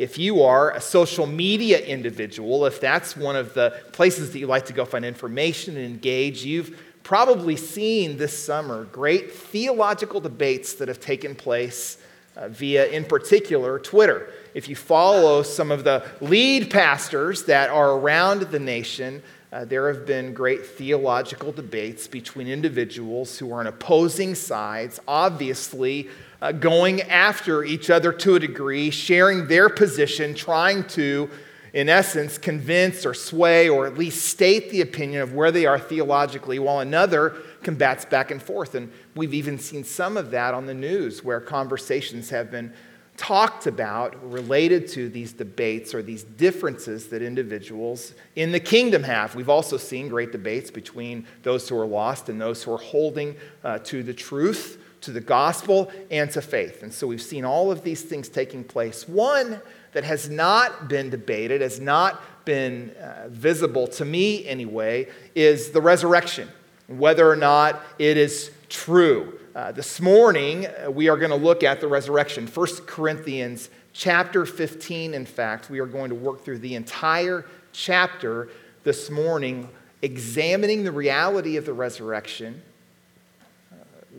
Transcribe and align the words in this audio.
If 0.00 0.16
you 0.16 0.44
are 0.44 0.70
a 0.70 0.80
social 0.80 1.26
media 1.26 1.78
individual, 1.78 2.64
if 2.64 2.80
that's 2.80 3.14
one 3.14 3.36
of 3.36 3.52
the 3.52 3.78
places 3.92 4.32
that 4.32 4.38
you 4.38 4.46
like 4.46 4.64
to 4.64 4.72
go 4.72 4.86
find 4.86 5.04
information 5.04 5.76
and 5.76 5.84
engage, 5.84 6.42
you've 6.42 6.80
probably 7.02 7.54
seen 7.54 8.16
this 8.16 8.42
summer 8.42 8.86
great 8.86 9.30
theological 9.30 10.18
debates 10.18 10.72
that 10.76 10.88
have 10.88 11.00
taken 11.00 11.34
place 11.34 11.98
uh, 12.34 12.48
via, 12.48 12.86
in 12.86 13.04
particular, 13.04 13.78
Twitter. 13.78 14.30
If 14.54 14.70
you 14.70 14.74
follow 14.74 15.42
some 15.42 15.70
of 15.70 15.84
the 15.84 16.08
lead 16.22 16.70
pastors 16.70 17.44
that 17.44 17.68
are 17.68 17.90
around 17.90 18.40
the 18.44 18.58
nation, 18.58 19.22
uh, 19.52 19.66
there 19.66 19.92
have 19.92 20.06
been 20.06 20.32
great 20.32 20.64
theological 20.64 21.52
debates 21.52 22.06
between 22.08 22.48
individuals 22.48 23.38
who 23.38 23.52
are 23.52 23.60
on 23.60 23.66
opposing 23.66 24.34
sides, 24.34 24.98
obviously 25.06 26.08
uh, 26.42 26.52
going 26.52 27.02
after 27.02 27.64
each 27.64 27.90
other 27.90 28.12
to 28.12 28.36
a 28.36 28.40
degree, 28.40 28.90
sharing 28.90 29.46
their 29.46 29.68
position, 29.68 30.34
trying 30.34 30.84
to, 30.84 31.28
in 31.72 31.88
essence, 31.88 32.38
convince 32.38 33.04
or 33.04 33.14
sway 33.14 33.68
or 33.68 33.86
at 33.86 33.98
least 33.98 34.26
state 34.26 34.70
the 34.70 34.80
opinion 34.80 35.22
of 35.22 35.34
where 35.34 35.50
they 35.50 35.66
are 35.66 35.78
theologically, 35.78 36.58
while 36.58 36.80
another 36.80 37.36
combats 37.62 38.04
back 38.04 38.30
and 38.30 38.42
forth. 38.42 38.74
And 38.74 38.90
we've 39.14 39.34
even 39.34 39.58
seen 39.58 39.84
some 39.84 40.16
of 40.16 40.30
that 40.30 40.54
on 40.54 40.66
the 40.66 40.74
news 40.74 41.22
where 41.22 41.40
conversations 41.40 42.30
have 42.30 42.50
been 42.50 42.72
talked 43.20 43.66
about 43.66 44.16
related 44.32 44.88
to 44.88 45.10
these 45.10 45.34
debates 45.34 45.94
or 45.94 46.02
these 46.02 46.22
differences 46.22 47.08
that 47.08 47.20
individuals 47.20 48.14
in 48.34 48.50
the 48.50 48.58
kingdom 48.58 49.02
have. 49.02 49.34
We've 49.34 49.50
also 49.50 49.76
seen 49.76 50.08
great 50.08 50.32
debates 50.32 50.70
between 50.70 51.26
those 51.42 51.68
who 51.68 51.78
are 51.78 51.86
lost 51.86 52.30
and 52.30 52.40
those 52.40 52.62
who 52.62 52.72
are 52.72 52.78
holding 52.78 53.36
uh, 53.62 53.80
to 53.80 54.02
the 54.02 54.14
truth, 54.14 54.79
to 55.02 55.12
the 55.12 55.20
gospel, 55.20 55.90
and 56.10 56.30
to 56.30 56.42
faith. 56.42 56.82
And 56.82 56.92
so 56.92 57.06
we've 57.06 57.22
seen 57.22 57.44
all 57.44 57.70
of 57.70 57.82
these 57.82 58.02
things 58.02 58.28
taking 58.28 58.64
place. 58.64 59.08
One 59.08 59.60
that 59.92 60.04
has 60.04 60.28
not 60.28 60.88
been 60.88 61.10
debated, 61.10 61.60
has 61.60 61.80
not 61.80 62.22
been 62.44 62.90
uh, 62.90 63.28
visible 63.28 63.86
to 63.86 64.04
me 64.04 64.46
anyway, 64.46 65.08
is 65.34 65.70
the 65.70 65.80
resurrection, 65.80 66.48
whether 66.86 67.28
or 67.28 67.36
not 67.36 67.80
it 67.98 68.16
is 68.16 68.50
true. 68.68 69.38
Uh, 69.54 69.72
this 69.72 70.00
morning, 70.00 70.66
uh, 70.66 70.90
we 70.90 71.08
are 71.08 71.16
going 71.16 71.30
to 71.30 71.36
look 71.36 71.64
at 71.64 71.80
the 71.80 71.88
resurrection. 71.88 72.46
1 72.46 72.66
Corinthians 72.86 73.68
chapter 73.92 74.46
15, 74.46 75.12
in 75.12 75.26
fact. 75.26 75.70
We 75.70 75.80
are 75.80 75.86
going 75.86 76.10
to 76.10 76.14
work 76.14 76.44
through 76.44 76.58
the 76.58 76.76
entire 76.76 77.44
chapter 77.72 78.48
this 78.84 79.10
morning, 79.10 79.68
examining 80.02 80.84
the 80.84 80.92
reality 80.92 81.56
of 81.56 81.66
the 81.66 81.72
resurrection, 81.72 82.62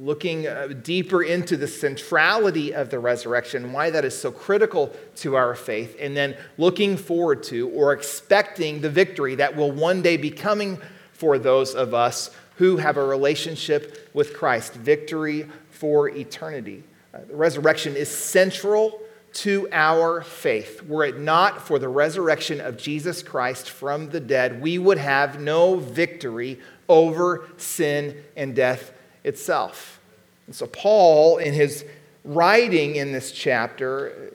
looking 0.01 0.47
uh, 0.47 0.67
deeper 0.81 1.21
into 1.21 1.55
the 1.55 1.67
centrality 1.67 2.73
of 2.73 2.89
the 2.89 2.97
resurrection, 2.97 3.71
why 3.71 3.91
that 3.91 4.03
is 4.03 4.19
so 4.19 4.31
critical 4.31 4.91
to 5.15 5.35
our 5.35 5.53
faith, 5.53 5.95
and 5.99 6.17
then 6.17 6.35
looking 6.57 6.97
forward 6.97 7.43
to 7.43 7.69
or 7.69 7.93
expecting 7.93 8.81
the 8.81 8.89
victory 8.89 9.35
that 9.35 9.55
will 9.55 9.71
one 9.71 10.01
day 10.01 10.17
be 10.17 10.31
coming 10.31 10.79
for 11.13 11.37
those 11.37 11.75
of 11.75 11.93
us 11.93 12.31
who 12.55 12.77
have 12.77 12.97
a 12.97 13.03
relationship 13.03 14.09
with 14.11 14.33
Christ, 14.33 14.73
victory 14.73 15.47
for 15.69 16.09
eternity. 16.09 16.83
Uh, 17.13 17.19
the 17.27 17.35
resurrection 17.35 17.95
is 17.95 18.09
central 18.09 18.99
to 19.33 19.69
our 19.71 20.23
faith. 20.23 20.81
Were 20.83 21.05
it 21.05 21.19
not 21.19 21.61
for 21.61 21.77
the 21.77 21.87
resurrection 21.87 22.59
of 22.59 22.75
Jesus 22.75 23.21
Christ 23.21 23.69
from 23.69 24.09
the 24.09 24.19
dead, 24.19 24.63
we 24.63 24.79
would 24.79 24.97
have 24.97 25.39
no 25.39 25.75
victory 25.75 26.59
over 26.89 27.47
sin 27.57 28.23
and 28.35 28.55
death 28.55 28.93
itself. 29.23 29.99
And 30.47 30.55
so, 30.55 30.67
Paul, 30.67 31.37
in 31.37 31.53
his 31.53 31.85
writing 32.23 32.95
in 32.95 33.11
this 33.11 33.31
chapter, 33.31 34.31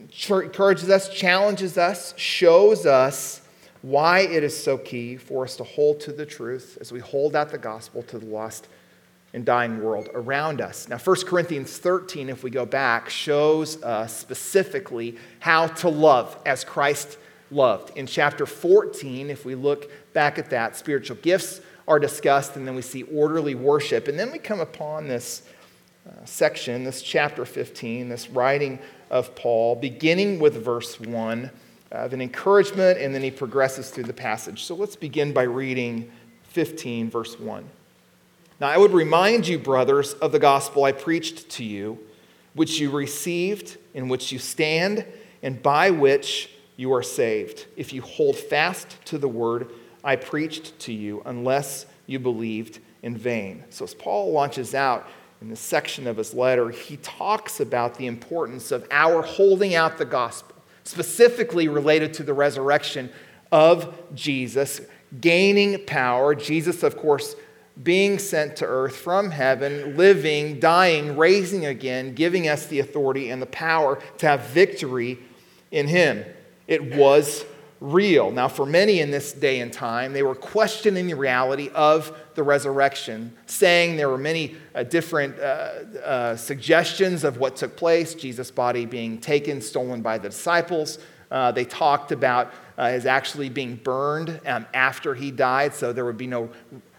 encourages 0.00 0.88
us, 0.88 1.08
challenges 1.08 1.78
us, 1.78 2.14
shows 2.16 2.86
us 2.86 3.40
why 3.82 4.20
it 4.20 4.44
is 4.44 4.56
so 4.56 4.78
key 4.78 5.16
for 5.16 5.44
us 5.44 5.56
to 5.56 5.64
hold 5.64 6.00
to 6.00 6.12
the 6.12 6.24
truth 6.24 6.78
as 6.80 6.92
we 6.92 7.00
hold 7.00 7.34
out 7.34 7.50
the 7.50 7.58
gospel 7.58 8.02
to 8.04 8.18
the 8.18 8.26
lost 8.26 8.68
and 9.34 9.44
dying 9.44 9.82
world 9.82 10.08
around 10.14 10.60
us. 10.60 10.88
Now, 10.88 10.98
1 10.98 11.16
Corinthians 11.26 11.78
13, 11.78 12.28
if 12.28 12.44
we 12.44 12.50
go 12.50 12.66
back, 12.66 13.08
shows 13.08 13.82
us 13.82 14.16
specifically 14.16 15.16
how 15.40 15.66
to 15.68 15.88
love 15.88 16.36
as 16.44 16.64
Christ 16.64 17.18
loved. 17.50 17.96
In 17.96 18.06
chapter 18.06 18.46
14, 18.46 19.30
if 19.30 19.44
we 19.44 19.54
look 19.54 19.90
back 20.12 20.38
at 20.38 20.50
that, 20.50 20.76
spiritual 20.76 21.16
gifts 21.16 21.60
are 21.88 21.98
discussed, 21.98 22.56
and 22.56 22.66
then 22.66 22.74
we 22.74 22.82
see 22.82 23.02
orderly 23.04 23.54
worship. 23.54 24.08
And 24.08 24.18
then 24.18 24.30
we 24.30 24.38
come 24.38 24.60
upon 24.60 25.08
this 25.08 25.42
uh, 26.06 26.24
section, 26.24 26.84
this 26.84 27.02
chapter 27.02 27.44
15, 27.44 28.08
this 28.08 28.30
writing 28.30 28.78
of 29.10 29.34
Paul, 29.34 29.76
beginning 29.76 30.38
with 30.38 30.62
verse 30.64 30.98
1 30.98 31.50
of 31.90 32.12
an 32.12 32.22
encouragement, 32.22 32.98
and 32.98 33.14
then 33.14 33.22
he 33.22 33.30
progresses 33.30 33.90
through 33.90 34.04
the 34.04 34.12
passage. 34.12 34.64
So 34.64 34.74
let's 34.74 34.96
begin 34.96 35.32
by 35.32 35.42
reading 35.42 36.10
15, 36.44 37.10
verse 37.10 37.38
1. 37.38 37.64
Now, 38.60 38.68
I 38.68 38.78
would 38.78 38.92
remind 38.92 39.46
you, 39.46 39.58
brothers, 39.58 40.14
of 40.14 40.32
the 40.32 40.38
gospel 40.38 40.84
I 40.84 40.92
preached 40.92 41.50
to 41.50 41.64
you, 41.64 41.98
which 42.54 42.78
you 42.78 42.90
received, 42.90 43.76
in 43.94 44.08
which 44.08 44.32
you 44.32 44.38
stand, 44.38 45.04
and 45.42 45.62
by 45.62 45.90
which 45.90 46.50
you 46.76 46.92
are 46.94 47.02
saved, 47.02 47.66
if 47.76 47.92
you 47.92 48.02
hold 48.02 48.36
fast 48.36 48.96
to 49.06 49.18
the 49.18 49.28
word 49.28 49.70
I 50.04 50.16
preached 50.16 50.78
to 50.80 50.92
you, 50.92 51.22
unless 51.24 51.86
you 52.06 52.18
believed 52.18 52.80
in 53.02 53.16
vain. 53.16 53.64
So, 53.70 53.84
as 53.84 53.94
Paul 53.94 54.32
launches 54.32 54.74
out 54.74 55.06
in 55.40 55.48
this 55.48 55.60
section 55.60 56.06
of 56.06 56.16
his 56.16 56.34
letter, 56.34 56.70
he 56.70 56.96
talks 56.98 57.60
about 57.60 57.96
the 57.96 58.06
importance 58.06 58.72
of 58.72 58.86
our 58.90 59.22
holding 59.22 59.74
out 59.74 59.98
the 59.98 60.04
gospel 60.04 60.52
specifically 60.84 61.68
related 61.68 62.14
to 62.14 62.22
the 62.22 62.34
resurrection 62.34 63.10
of 63.50 63.94
Jesus, 64.14 64.80
gaining 65.20 65.84
power. 65.84 66.34
Jesus, 66.34 66.82
of 66.82 66.96
course, 66.96 67.36
being 67.82 68.18
sent 68.18 68.56
to 68.56 68.66
earth 68.66 68.96
from 68.96 69.30
heaven, 69.30 69.96
living, 69.96 70.60
dying, 70.60 71.16
raising 71.16 71.66
again, 71.66 72.14
giving 72.14 72.48
us 72.48 72.66
the 72.66 72.80
authority 72.80 73.30
and 73.30 73.40
the 73.40 73.46
power 73.46 73.98
to 74.18 74.26
have 74.26 74.46
victory 74.48 75.18
in 75.70 75.88
Him. 75.88 76.24
It 76.66 76.94
was 76.94 77.44
real. 77.82 78.30
Now, 78.30 78.46
for 78.46 78.64
many 78.64 79.00
in 79.00 79.10
this 79.10 79.32
day 79.32 79.60
and 79.60 79.72
time, 79.72 80.12
they 80.12 80.22
were 80.22 80.36
questioning 80.36 81.08
the 81.08 81.14
reality 81.14 81.68
of 81.74 82.16
the 82.34 82.42
resurrection, 82.42 83.36
saying 83.46 83.96
there 83.96 84.08
were 84.08 84.18
many 84.18 84.54
uh, 84.74 84.84
different 84.84 85.38
uh, 85.38 85.42
uh, 86.04 86.36
suggestions 86.36 87.24
of 87.24 87.38
what 87.38 87.56
took 87.56 87.76
place 87.76 88.14
Jesus' 88.14 88.52
body 88.52 88.86
being 88.86 89.18
taken, 89.18 89.60
stolen 89.60 90.00
by 90.00 90.16
the 90.16 90.28
disciples. 90.28 90.98
Uh, 91.30 91.50
they 91.50 91.64
talked 91.64 92.12
about 92.12 92.52
uh, 92.78 92.90
his 92.90 93.04
actually 93.04 93.48
being 93.48 93.74
burned 93.74 94.40
um, 94.46 94.64
after 94.72 95.14
he 95.14 95.32
died, 95.32 95.74
so 95.74 95.92
there 95.92 96.04
would 96.04 96.16
be 96.16 96.28
no 96.28 96.50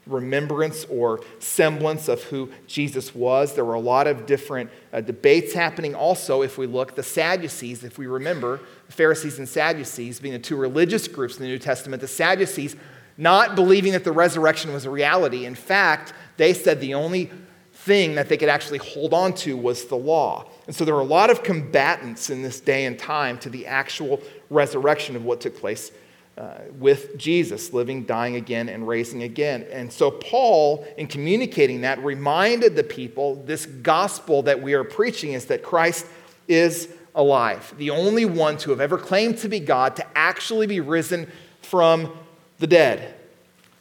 remembrance 0.05 0.85
or 0.85 1.21
semblance 1.39 2.07
of 2.07 2.23
who 2.23 2.51
Jesus 2.67 3.15
was. 3.15 3.53
There 3.53 3.65
were 3.65 3.73
a 3.73 3.79
lot 3.79 4.07
of 4.07 4.25
different 4.25 4.69
uh, 4.91 5.01
debates 5.01 5.53
happening. 5.53 5.95
Also, 5.95 6.41
if 6.41 6.57
we 6.57 6.67
look, 6.67 6.95
the 6.95 7.03
Sadducees, 7.03 7.83
if 7.83 7.97
we 7.97 8.07
remember, 8.07 8.59
the 8.87 8.93
Pharisees 8.93 9.39
and 9.39 9.47
Sadducees 9.47 10.19
being 10.19 10.33
the 10.33 10.39
two 10.39 10.55
religious 10.55 11.07
groups 11.07 11.37
in 11.37 11.43
the 11.43 11.49
New 11.49 11.59
Testament, 11.59 12.01
the 12.01 12.07
Sadducees 12.07 12.75
not 13.17 13.55
believing 13.55 13.93
that 13.93 14.03
the 14.03 14.11
resurrection 14.11 14.73
was 14.73 14.85
a 14.85 14.89
reality. 14.89 15.45
In 15.45 15.55
fact, 15.55 16.13
they 16.37 16.53
said 16.53 16.81
the 16.81 16.95
only 16.95 17.31
thing 17.71 18.15
that 18.15 18.29
they 18.29 18.37
could 18.37 18.49
actually 18.49 18.79
hold 18.79 19.13
on 19.13 19.33
to 19.33 19.55
was 19.57 19.85
the 19.85 19.95
law. 19.95 20.49
And 20.67 20.75
so 20.75 20.85
there 20.85 20.95
were 20.95 21.01
a 21.01 21.05
lot 21.05 21.29
of 21.29 21.43
combatants 21.43 22.29
in 22.29 22.41
this 22.41 22.59
day 22.59 22.85
and 22.85 22.97
time 22.97 23.37
to 23.39 23.49
the 23.49 23.67
actual 23.67 24.21
resurrection 24.49 25.15
of 25.15 25.25
what 25.25 25.41
took 25.41 25.57
place 25.57 25.91
uh, 26.37 26.55
with 26.79 27.17
Jesus 27.17 27.73
living, 27.73 28.05
dying 28.05 28.35
again, 28.35 28.67
and 28.67 28.87
raising 28.87 29.23
again. 29.23 29.67
And 29.71 29.93
so, 29.93 30.09
Paul, 30.09 30.85
in 30.97 31.07
communicating 31.07 31.81
that, 31.81 32.03
reminded 32.03 32.75
the 32.75 32.83
people 32.83 33.35
this 33.45 33.65
gospel 33.65 34.41
that 34.43 34.61
we 34.61 34.73
are 34.73 34.83
preaching 34.83 35.33
is 35.33 35.45
that 35.45 35.61
Christ 35.61 36.07
is 36.47 36.89
alive, 37.15 37.73
the 37.77 37.91
only 37.91 38.25
one 38.25 38.57
to 38.57 38.71
have 38.71 38.81
ever 38.81 38.97
claimed 38.97 39.37
to 39.39 39.47
be 39.47 39.59
God, 39.59 39.95
to 39.97 40.17
actually 40.17 40.65
be 40.65 40.79
risen 40.79 41.31
from 41.61 42.11
the 42.59 42.67
dead. 42.67 43.13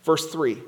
Verse 0.05 0.31
3 0.31 0.59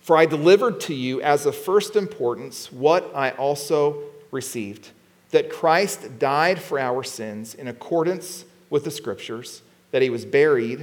For 0.00 0.16
I 0.16 0.26
delivered 0.26 0.80
to 0.80 0.94
you 0.94 1.22
as 1.22 1.46
of 1.46 1.56
first 1.56 1.96
importance 1.96 2.70
what 2.70 3.10
I 3.14 3.30
also 3.30 4.02
received 4.30 4.90
that 5.30 5.50
Christ 5.50 6.18
died 6.18 6.60
for 6.60 6.78
our 6.78 7.02
sins 7.02 7.54
in 7.54 7.66
accordance 7.66 8.44
with 8.68 8.84
the 8.84 8.90
Scriptures 8.90 9.62
that 9.92 10.02
he 10.02 10.10
was 10.10 10.24
buried, 10.24 10.80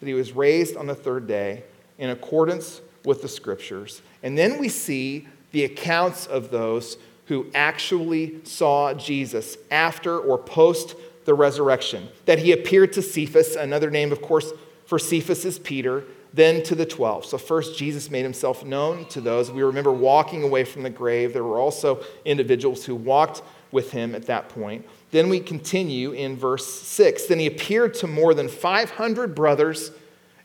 that 0.00 0.06
he 0.06 0.14
was 0.14 0.32
raised 0.32 0.76
on 0.76 0.86
the 0.86 0.94
third 0.94 1.26
day 1.28 1.62
in 1.98 2.10
accordance 2.10 2.80
with 3.04 3.20
the 3.22 3.28
scriptures. 3.28 4.00
And 4.22 4.38
then 4.38 4.58
we 4.58 4.68
see 4.68 5.28
the 5.50 5.64
accounts 5.64 6.26
of 6.26 6.50
those 6.50 6.96
who 7.26 7.46
actually 7.54 8.44
saw 8.44 8.94
Jesus 8.94 9.56
after 9.70 10.18
or 10.18 10.38
post 10.38 10.96
the 11.24 11.34
resurrection. 11.34 12.08
That 12.26 12.38
he 12.38 12.52
appeared 12.52 12.92
to 12.94 13.02
Cephas, 13.02 13.56
another 13.56 13.90
name, 13.90 14.10
of 14.12 14.22
course, 14.22 14.52
for 14.86 14.98
Cephas 14.98 15.44
is 15.44 15.58
Peter, 15.58 16.04
then 16.34 16.62
to 16.64 16.74
the 16.74 16.86
12. 16.86 17.26
So, 17.26 17.38
first, 17.38 17.78
Jesus 17.78 18.10
made 18.10 18.22
himself 18.22 18.64
known 18.64 19.04
to 19.06 19.20
those. 19.20 19.50
We 19.50 19.62
remember 19.62 19.92
walking 19.92 20.42
away 20.42 20.64
from 20.64 20.82
the 20.82 20.90
grave. 20.90 21.32
There 21.32 21.44
were 21.44 21.58
also 21.58 22.02
individuals 22.24 22.84
who 22.84 22.94
walked 22.94 23.42
with 23.72 23.90
him 23.90 24.14
at 24.14 24.26
that 24.26 24.48
point. 24.48 24.86
Then 25.10 25.28
we 25.28 25.40
continue 25.40 26.12
in 26.12 26.36
verse 26.36 26.66
6. 26.82 27.26
Then 27.26 27.38
he 27.38 27.46
appeared 27.46 27.94
to 27.94 28.06
more 28.06 28.34
than 28.34 28.48
500 28.48 29.34
brothers 29.34 29.90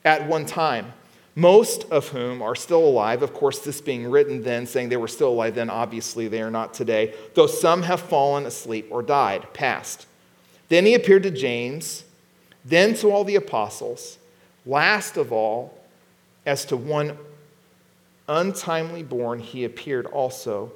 at 0.04 0.28
one 0.28 0.46
time, 0.46 0.94
most 1.36 1.84
of 1.92 2.10
whom 2.10 2.42
are 2.42 2.56
still 2.56 2.84
alive. 2.84 3.22
Of 3.22 3.34
course, 3.34 3.60
this 3.60 3.82
being 3.82 4.10
written 4.10 4.42
then, 4.42 4.66
saying 4.66 4.90
they 4.90 4.98
were 4.98 5.08
still 5.08 5.30
alive 5.30 5.56
then, 5.56 5.70
obviously 5.70 6.28
they 6.28 6.42
are 6.42 6.52
not 6.52 6.74
today, 6.74 7.14
though 7.34 7.48
some 7.48 7.84
have 7.84 8.02
fallen 8.02 8.46
asleep 8.46 8.88
or 8.90 9.04
died, 9.04 9.54
passed. 9.54 10.08
Then 10.70 10.86
he 10.86 10.96
appeared 10.96 11.24
to 11.24 11.32
James, 11.32 12.04
then 12.66 12.94
to 12.96 13.12
all 13.12 13.24
the 13.24 13.36
apostles. 13.36 14.18
Last 14.66 15.16
of 15.18 15.32
all, 15.32 15.78
as 16.46 16.66
to 16.66 16.78
one 16.78 17.18
untimely 18.28 19.04
born, 19.04 19.40
he 19.40 19.64
appeared 19.64 20.06
also 20.08 20.72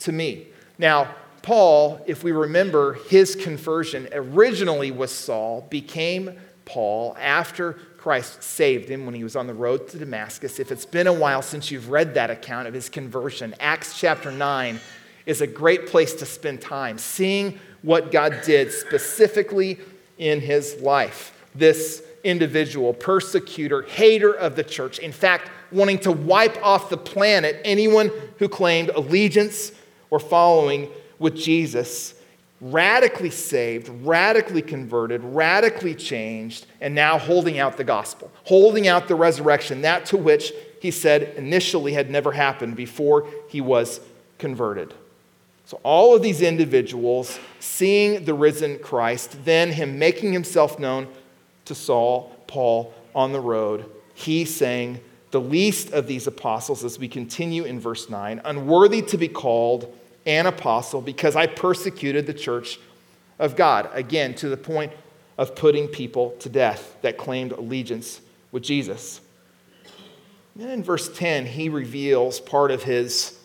to 0.00 0.12
me. 0.12 0.46
Now, 0.78 1.14
Paul, 1.42 2.00
if 2.06 2.22
we 2.22 2.32
remember 2.32 2.94
his 3.08 3.34
conversion, 3.34 4.08
originally 4.12 4.90
was 4.90 5.10
Saul, 5.10 5.66
became 5.70 6.38
Paul 6.64 7.16
after 7.18 7.72
Christ 7.98 8.42
saved 8.42 8.88
him 8.88 9.06
when 9.06 9.14
he 9.14 9.24
was 9.24 9.36
on 9.36 9.46
the 9.46 9.54
road 9.54 9.88
to 9.88 9.98
Damascus. 9.98 10.58
If 10.58 10.72
it's 10.72 10.86
been 10.86 11.06
a 11.06 11.12
while 11.12 11.42
since 11.42 11.70
you've 11.70 11.90
read 11.90 12.14
that 12.14 12.30
account 12.30 12.68
of 12.68 12.74
his 12.74 12.88
conversion, 12.88 13.54
Acts 13.60 13.98
chapter 13.98 14.30
9 14.30 14.80
is 15.26 15.40
a 15.40 15.46
great 15.46 15.86
place 15.86 16.14
to 16.14 16.26
spend 16.26 16.60
time 16.60 16.98
seeing 16.98 17.58
what 17.82 18.12
God 18.12 18.42
did 18.44 18.72
specifically 18.72 19.78
in 20.18 20.40
his 20.40 20.80
life. 20.80 21.32
This 21.54 22.02
individual, 22.24 22.94
persecutor, 22.94 23.82
hater 23.82 24.32
of 24.32 24.56
the 24.56 24.64
church, 24.64 24.98
in 24.98 25.12
fact, 25.12 25.50
wanting 25.70 25.98
to 26.00 26.12
wipe 26.12 26.56
off 26.64 26.90
the 26.90 26.96
planet 26.96 27.60
anyone 27.64 28.10
who 28.38 28.48
claimed 28.48 28.90
allegiance 28.90 29.72
or 30.10 30.20
following 30.20 30.88
with 31.22 31.36
Jesus, 31.36 32.14
radically 32.60 33.30
saved, 33.30 33.88
radically 34.04 34.62
converted, 34.62 35.22
radically 35.24 35.94
changed, 35.94 36.66
and 36.80 36.94
now 36.94 37.18
holding 37.18 37.58
out 37.58 37.76
the 37.76 37.84
gospel, 37.84 38.30
holding 38.44 38.86
out 38.86 39.08
the 39.08 39.14
resurrection, 39.14 39.82
that 39.82 40.06
to 40.06 40.16
which 40.16 40.52
he 40.80 40.90
said 40.90 41.34
initially 41.36 41.92
had 41.92 42.10
never 42.10 42.32
happened 42.32 42.76
before 42.76 43.26
he 43.48 43.60
was 43.60 44.00
converted. 44.38 44.92
So, 45.64 45.80
all 45.84 46.14
of 46.14 46.22
these 46.22 46.42
individuals 46.42 47.38
seeing 47.58 48.24
the 48.24 48.34
risen 48.34 48.78
Christ, 48.80 49.44
then 49.44 49.72
him 49.72 49.98
making 49.98 50.32
himself 50.32 50.78
known 50.78 51.08
to 51.64 51.74
Saul, 51.74 52.36
Paul 52.46 52.92
on 53.14 53.32
the 53.32 53.40
road, 53.40 53.88
he 54.14 54.44
saying, 54.44 55.00
the 55.32 55.40
least 55.40 55.92
of 55.92 56.06
these 56.06 56.26
apostles, 56.26 56.84
as 56.84 56.98
we 56.98 57.08
continue 57.08 57.64
in 57.64 57.80
verse 57.80 58.10
9, 58.10 58.42
unworthy 58.44 59.00
to 59.02 59.16
be 59.16 59.28
called 59.28 59.92
an 60.26 60.46
apostle 60.46 61.00
because 61.00 61.36
I 61.36 61.46
persecuted 61.46 62.26
the 62.26 62.34
church 62.34 62.78
of 63.38 63.56
God. 63.56 63.90
Again, 63.92 64.34
to 64.36 64.48
the 64.48 64.56
point 64.56 64.92
of 65.38 65.54
putting 65.54 65.88
people 65.88 66.30
to 66.40 66.48
death 66.48 66.96
that 67.02 67.18
claimed 67.18 67.52
allegiance 67.52 68.20
with 68.50 68.62
Jesus. 68.62 69.20
And 70.58 70.70
in 70.70 70.84
verse 70.84 71.08
10, 71.16 71.46
he 71.46 71.68
reveals 71.68 72.38
part 72.38 72.70
of 72.70 72.82
his 72.82 73.38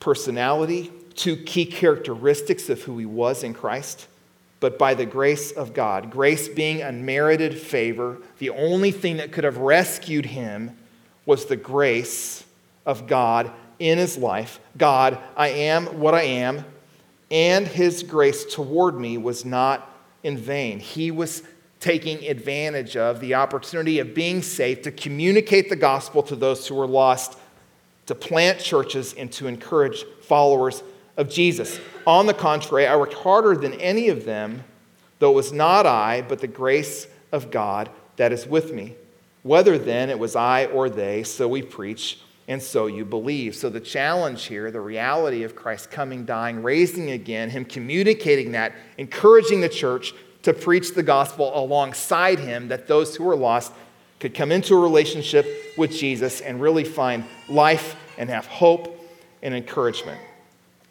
personality, 0.00 0.90
two 1.14 1.36
key 1.36 1.66
characteristics 1.66 2.68
of 2.68 2.82
who 2.82 2.98
he 2.98 3.06
was 3.06 3.44
in 3.44 3.54
Christ. 3.54 4.06
But 4.60 4.78
by 4.78 4.94
the 4.94 5.04
grace 5.04 5.52
of 5.52 5.74
God, 5.74 6.10
grace 6.10 6.48
being 6.48 6.80
unmerited 6.80 7.58
favor, 7.58 8.18
the 8.38 8.50
only 8.50 8.90
thing 8.90 9.18
that 9.18 9.30
could 9.30 9.44
have 9.44 9.58
rescued 9.58 10.26
him 10.26 10.76
was 11.26 11.46
the 11.46 11.56
grace 11.56 12.44
of 12.86 13.06
God 13.06 13.50
in 13.78 13.98
his 13.98 14.16
life 14.16 14.60
God, 14.76 15.18
I 15.36 15.48
am 15.48 15.86
what 16.00 16.14
I 16.14 16.22
am, 16.22 16.64
and 17.30 17.66
his 17.66 18.02
grace 18.02 18.44
toward 18.44 18.98
me 18.98 19.18
was 19.18 19.44
not 19.44 19.90
in 20.22 20.36
vain. 20.36 20.80
He 20.80 21.10
was 21.10 21.42
taking 21.80 22.24
advantage 22.26 22.96
of 22.96 23.20
the 23.20 23.34
opportunity 23.34 23.98
of 23.98 24.14
being 24.14 24.40
saved 24.42 24.84
to 24.84 24.90
communicate 24.90 25.68
the 25.68 25.76
gospel 25.76 26.22
to 26.22 26.34
those 26.34 26.66
who 26.66 26.74
were 26.74 26.86
lost, 26.86 27.38
to 28.06 28.14
plant 28.14 28.58
churches, 28.58 29.14
and 29.14 29.30
to 29.32 29.46
encourage 29.46 30.04
followers 30.22 30.82
of 31.16 31.28
Jesus. 31.28 31.78
On 32.06 32.26
the 32.26 32.34
contrary, 32.34 32.86
I 32.86 32.96
worked 32.96 33.14
harder 33.14 33.54
than 33.54 33.74
any 33.74 34.08
of 34.08 34.24
them, 34.24 34.64
though 35.18 35.32
it 35.32 35.34
was 35.34 35.52
not 35.52 35.84
I, 35.84 36.22
but 36.22 36.40
the 36.40 36.46
grace 36.46 37.06
of 37.32 37.50
God 37.50 37.90
that 38.16 38.32
is 38.32 38.46
with 38.46 38.72
me. 38.72 38.94
Whether 39.42 39.76
then 39.76 40.08
it 40.08 40.18
was 40.18 40.36
I 40.36 40.66
or 40.66 40.88
they, 40.88 41.22
so 41.22 41.46
we 41.46 41.60
preach 41.60 42.18
and 42.46 42.62
so 42.62 42.86
you 42.86 43.04
believe. 43.04 43.54
So, 43.54 43.70
the 43.70 43.80
challenge 43.80 44.44
here, 44.44 44.70
the 44.70 44.80
reality 44.80 45.44
of 45.44 45.56
Christ 45.56 45.90
coming, 45.90 46.24
dying, 46.24 46.62
raising 46.62 47.10
again, 47.10 47.50
Him 47.50 47.64
communicating 47.64 48.52
that, 48.52 48.74
encouraging 48.98 49.60
the 49.60 49.68
church 49.68 50.14
to 50.42 50.52
preach 50.52 50.94
the 50.94 51.02
gospel 51.02 51.52
alongside 51.58 52.38
Him, 52.38 52.68
that 52.68 52.86
those 52.86 53.16
who 53.16 53.28
are 53.28 53.36
lost 53.36 53.72
could 54.20 54.34
come 54.34 54.52
into 54.52 54.74
a 54.74 54.78
relationship 54.78 55.46
with 55.76 55.92
Jesus 55.92 56.40
and 56.40 56.60
really 56.60 56.84
find 56.84 57.24
life 57.48 57.96
and 58.18 58.28
have 58.30 58.46
hope 58.46 59.00
and 59.42 59.54
encouragement. 59.54 60.20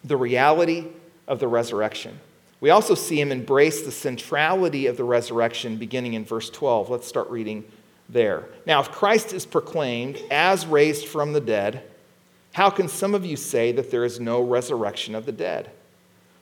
The 0.03 0.17
reality 0.17 0.87
of 1.27 1.39
the 1.39 1.47
resurrection. 1.47 2.19
We 2.61 2.69
also 2.69 2.95
see 2.95 3.19
Him 3.19 3.31
embrace 3.31 3.83
the 3.83 3.91
centrality 3.91 4.87
of 4.87 4.97
the 4.97 5.03
resurrection 5.03 5.77
beginning 5.77 6.13
in 6.13 6.25
verse 6.25 6.49
12. 6.49 6.89
Let's 6.89 7.07
start 7.07 7.29
reading 7.29 7.63
there. 8.09 8.45
Now, 8.65 8.79
if 8.79 8.91
Christ 8.91 9.33
is 9.33 9.45
proclaimed 9.45 10.19
as 10.29 10.65
raised 10.65 11.07
from 11.07 11.33
the 11.33 11.41
dead, 11.41 11.83
how 12.53 12.69
can 12.69 12.87
some 12.87 13.15
of 13.15 13.25
you 13.25 13.35
say 13.35 13.71
that 13.71 13.91
there 13.91 14.05
is 14.05 14.19
no 14.19 14.41
resurrection 14.41 15.15
of 15.15 15.25
the 15.25 15.31
dead? 15.31 15.71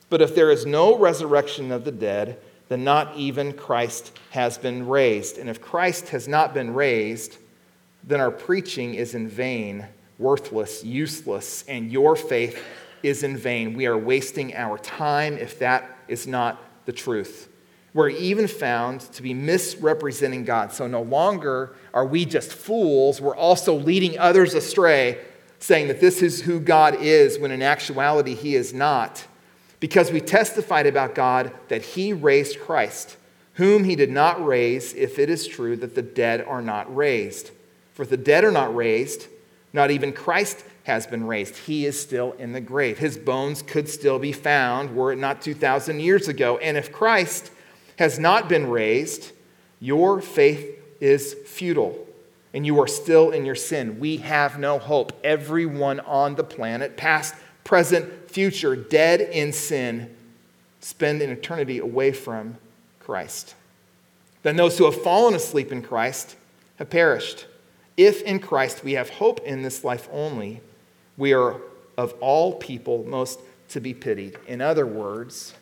But 0.10 0.22
if 0.22 0.36
there 0.36 0.52
is 0.52 0.66
no 0.66 0.98
resurrection 0.98 1.72
of 1.72 1.86
the 1.86 1.92
dead, 1.92 2.38
then 2.68 2.84
not 2.84 3.16
even 3.16 3.54
Christ 3.54 4.18
has 4.32 4.58
been 4.58 4.88
raised. 4.88 5.38
And 5.38 5.50
if 5.50 5.62
Christ 5.62 6.10
has 6.10 6.28
not 6.28 6.54
been 6.54 6.74
raised, 6.74 7.38
then 8.04 8.20
our 8.20 8.32
preaching 8.32 8.96
is 8.96 9.16
in 9.16 9.28
vain, 9.28 9.86
worthless, 10.18 10.84
useless, 10.84 11.64
and 11.68 11.92
your 11.92 12.16
faith 12.16 12.62
is 13.04 13.24
in 13.24 13.38
vain. 13.38 13.74
We 13.74 13.88
are 13.88 13.98
wasting 13.98 14.56
our 14.56 14.78
time 14.78 15.38
if 15.38 15.60
that 15.60 15.98
is 16.08 16.28
not 16.28 16.62
the 16.86 16.92
truth. 16.92 17.48
We're 17.94 18.10
even 18.10 18.48
found 18.48 19.02
to 19.14 19.22
be 19.22 19.34
misrepresenting 19.34 20.46
God. 20.46 20.72
So 20.72 20.88
no 20.88 21.02
longer 21.02 21.76
are 21.94 22.06
we 22.06 22.26
just 22.26 22.54
fools, 22.54 23.20
we're 23.20 23.36
also 23.36 23.76
leading 23.76 24.18
others 24.18 24.54
astray, 24.54 25.20
saying 25.60 25.90
that 25.90 26.00
this 26.00 26.22
is 26.22 26.42
who 26.42 26.60
God 26.60 26.96
is, 26.96 27.38
when 27.38 27.52
in 27.52 27.62
actuality, 27.62 28.34
He 28.34 28.56
is 28.56 28.74
not. 28.74 29.26
Because 29.80 30.12
we 30.12 30.22
testified 30.22 30.88
about 30.88 31.16
God 31.16 31.52
that 31.68 31.82
He 31.82 32.14
raised 32.14 32.60
Christ, 32.60 33.18
whom 33.56 33.84
He 33.84 33.96
did 33.96 34.10
not 34.10 34.44
raise, 34.44 34.94
if 34.94 35.20
it 35.20 35.30
is 35.30 35.46
true 35.46 35.76
that 35.78 35.96
the 35.96 36.02
dead 36.02 36.42
are 36.46 36.62
not 36.62 36.96
raised. 36.96 37.52
For 37.94 38.04
if 38.04 38.10
the 38.10 38.18
dead 38.18 38.46
are 38.46 38.52
not 38.52 38.74
raised, 38.74 39.28
not 39.74 39.92
even 39.92 40.14
Christ 40.14 40.64
has 40.84 41.06
been 41.06 41.28
raised. 41.28 41.58
He 41.58 41.86
is 41.86 42.00
still 42.00 42.34
in 42.34 42.54
the 42.54 42.62
grave. 42.62 42.98
His 42.98 43.18
bones 43.18 43.62
could 43.62 43.88
still 43.88 44.18
be 44.18 44.32
found 44.32 44.96
were 44.96 45.12
it 45.12 45.18
not 45.18 45.42
2,000 45.42 46.00
years 46.00 46.28
ago. 46.28 46.58
And 46.58 46.78
if 46.78 46.92
Christ, 46.92 47.52
has 48.02 48.18
not 48.18 48.50
been 48.50 48.68
raised, 48.68 49.32
your 49.80 50.22
faith 50.22 50.80
is 51.00 51.36
futile 51.46 52.08
and 52.52 52.66
you 52.66 52.82
are 52.82 52.88
still 52.88 53.30
in 53.30 53.46
your 53.46 53.54
sin. 53.54 54.00
We 54.00 54.18
have 54.18 54.58
no 54.58 54.80
hope. 54.80 55.14
Everyone 55.24 56.00
on 56.00 56.34
the 56.34 56.44
planet, 56.44 56.98
past, 56.98 57.36
present, 57.64 58.32
future, 58.32 58.76
dead 58.76 59.22
in 59.22 59.54
sin, 59.54 60.16
spend 60.80 61.22
an 61.22 61.30
eternity 61.30 61.78
away 61.78 62.12
from 62.12 62.58
Christ. 63.00 63.54
Then 64.42 64.56
those 64.56 64.80
who 64.80 64.86
have 64.86 65.00
fallen 65.04 65.36
asleep 65.36 65.72
in 65.72 65.84
Christ 65.84 66.36
have 66.78 66.90
perished. 66.90 67.46
If 67.98 68.24
in 68.24 68.40
Christ 68.40 68.84
we 68.84 68.94
have 68.94 69.12
hope 69.12 69.42
in 69.42 69.62
this 69.62 69.84
life 69.84 70.10
only, 70.12 70.62
we 71.18 71.34
are 71.34 71.62
of 72.00 72.16
all 72.20 72.56
people 72.56 73.04
most 73.04 73.40
to 73.70 73.80
be 73.80 73.94
pitied. 73.94 74.40
In 74.48 74.60
other 74.60 74.88
words, 74.88 75.54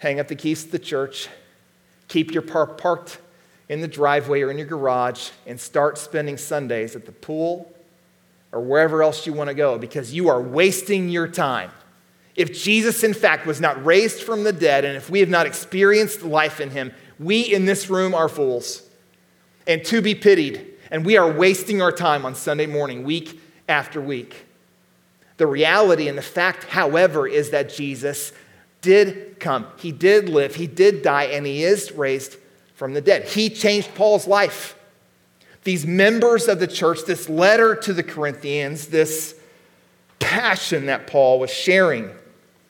hang 0.00 0.18
up 0.18 0.28
the 0.28 0.34
keys 0.34 0.64
to 0.64 0.72
the 0.72 0.78
church, 0.78 1.28
keep 2.08 2.32
your 2.32 2.42
car 2.42 2.66
parked 2.66 3.20
in 3.68 3.80
the 3.80 3.88
driveway 3.88 4.42
or 4.42 4.50
in 4.50 4.58
your 4.58 4.66
garage, 4.66 5.30
and 5.46 5.60
start 5.60 5.96
spending 5.96 6.36
Sundays 6.36 6.96
at 6.96 7.06
the 7.06 7.12
pool 7.12 7.72
or 8.50 8.60
wherever 8.60 9.02
else 9.02 9.26
you 9.26 9.32
want 9.32 9.48
to 9.48 9.54
go 9.54 9.78
because 9.78 10.12
you 10.12 10.28
are 10.28 10.40
wasting 10.40 11.08
your 11.08 11.28
time. 11.28 11.70
If 12.34 12.52
Jesus, 12.52 13.04
in 13.04 13.14
fact, 13.14 13.46
was 13.46 13.60
not 13.60 13.84
raised 13.84 14.22
from 14.22 14.44
the 14.44 14.52
dead, 14.52 14.84
and 14.84 14.96
if 14.96 15.10
we 15.10 15.20
have 15.20 15.28
not 15.28 15.46
experienced 15.46 16.22
life 16.22 16.60
in 16.60 16.70
him, 16.70 16.92
we 17.18 17.42
in 17.42 17.66
this 17.66 17.90
room 17.90 18.14
are 18.14 18.28
fools 18.28 18.88
and 19.66 19.84
to 19.84 20.00
be 20.00 20.14
pitied. 20.14 20.66
And 20.90 21.04
we 21.04 21.16
are 21.16 21.30
wasting 21.30 21.82
our 21.82 21.92
time 21.92 22.24
on 22.24 22.34
Sunday 22.34 22.66
morning, 22.66 23.04
week 23.04 23.40
after 23.68 24.00
week. 24.00 24.46
The 25.36 25.46
reality 25.46 26.08
and 26.08 26.18
the 26.18 26.22
fact, 26.22 26.64
however, 26.64 27.26
is 27.28 27.50
that 27.50 27.68
Jesus 27.68 28.32
did 28.80 29.38
come. 29.40 29.66
He 29.76 29.92
did 29.92 30.28
live. 30.28 30.54
He 30.54 30.66
did 30.66 31.02
die, 31.02 31.24
and 31.24 31.46
he 31.46 31.64
is 31.64 31.92
raised 31.92 32.36
from 32.74 32.94
the 32.94 33.00
dead. 33.00 33.24
He 33.24 33.50
changed 33.50 33.94
Paul's 33.94 34.26
life. 34.26 34.76
These 35.64 35.86
members 35.86 36.48
of 36.48 36.58
the 36.58 36.66
church, 36.66 37.00
this 37.06 37.28
letter 37.28 37.74
to 37.76 37.92
the 37.92 38.02
Corinthians, 38.02 38.86
this 38.86 39.34
passion 40.18 40.86
that 40.86 41.06
Paul 41.06 41.38
was 41.38 41.50
sharing 41.50 42.10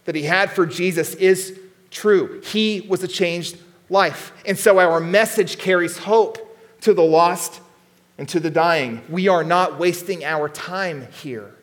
that 0.05 0.14
he 0.14 0.23
had 0.23 0.50
for 0.50 0.67
Jesus 0.67 1.14
is 1.14 1.59
true. 1.90 2.40
He 2.43 2.81
was 2.88 3.02
a 3.02 3.09
changed 3.09 3.59
life. 3.88 4.33
And 4.47 4.59
so 4.59 4.79
our 4.79 4.99
message 5.00 5.59
carries 5.59 5.99
hope 5.99 6.59
to 6.81 6.95
the 6.95 7.02
lost 7.02 7.61
and 8.19 8.29
to 8.31 8.40
the 8.40 8.50
dying. 8.50 9.02
We 9.09 9.29
are 9.29 9.45
not 9.45 9.79
wasting 9.79 10.25
our 10.25 10.49
time 10.49 11.07
here. 11.12 11.55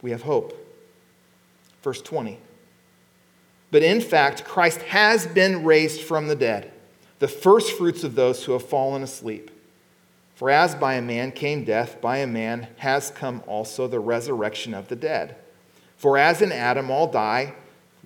We 0.00 0.12
have 0.12 0.22
hope. 0.22 0.61
Verse 1.82 2.00
20. 2.00 2.38
But 3.70 3.82
in 3.82 4.00
fact, 4.00 4.44
Christ 4.44 4.82
has 4.82 5.26
been 5.26 5.64
raised 5.64 6.02
from 6.02 6.28
the 6.28 6.36
dead, 6.36 6.70
the 7.18 7.28
first 7.28 7.72
fruits 7.72 8.04
of 8.04 8.14
those 8.14 8.44
who 8.44 8.52
have 8.52 8.68
fallen 8.68 9.02
asleep. 9.02 9.50
For 10.34 10.50
as 10.50 10.74
by 10.74 10.94
a 10.94 11.02
man 11.02 11.32
came 11.32 11.64
death, 11.64 12.00
by 12.00 12.18
a 12.18 12.26
man 12.26 12.68
has 12.78 13.10
come 13.10 13.42
also 13.46 13.86
the 13.86 14.00
resurrection 14.00 14.74
of 14.74 14.88
the 14.88 14.96
dead. 14.96 15.36
For 15.96 16.18
as 16.18 16.42
in 16.42 16.52
Adam 16.52 16.90
all 16.90 17.06
die, 17.06 17.54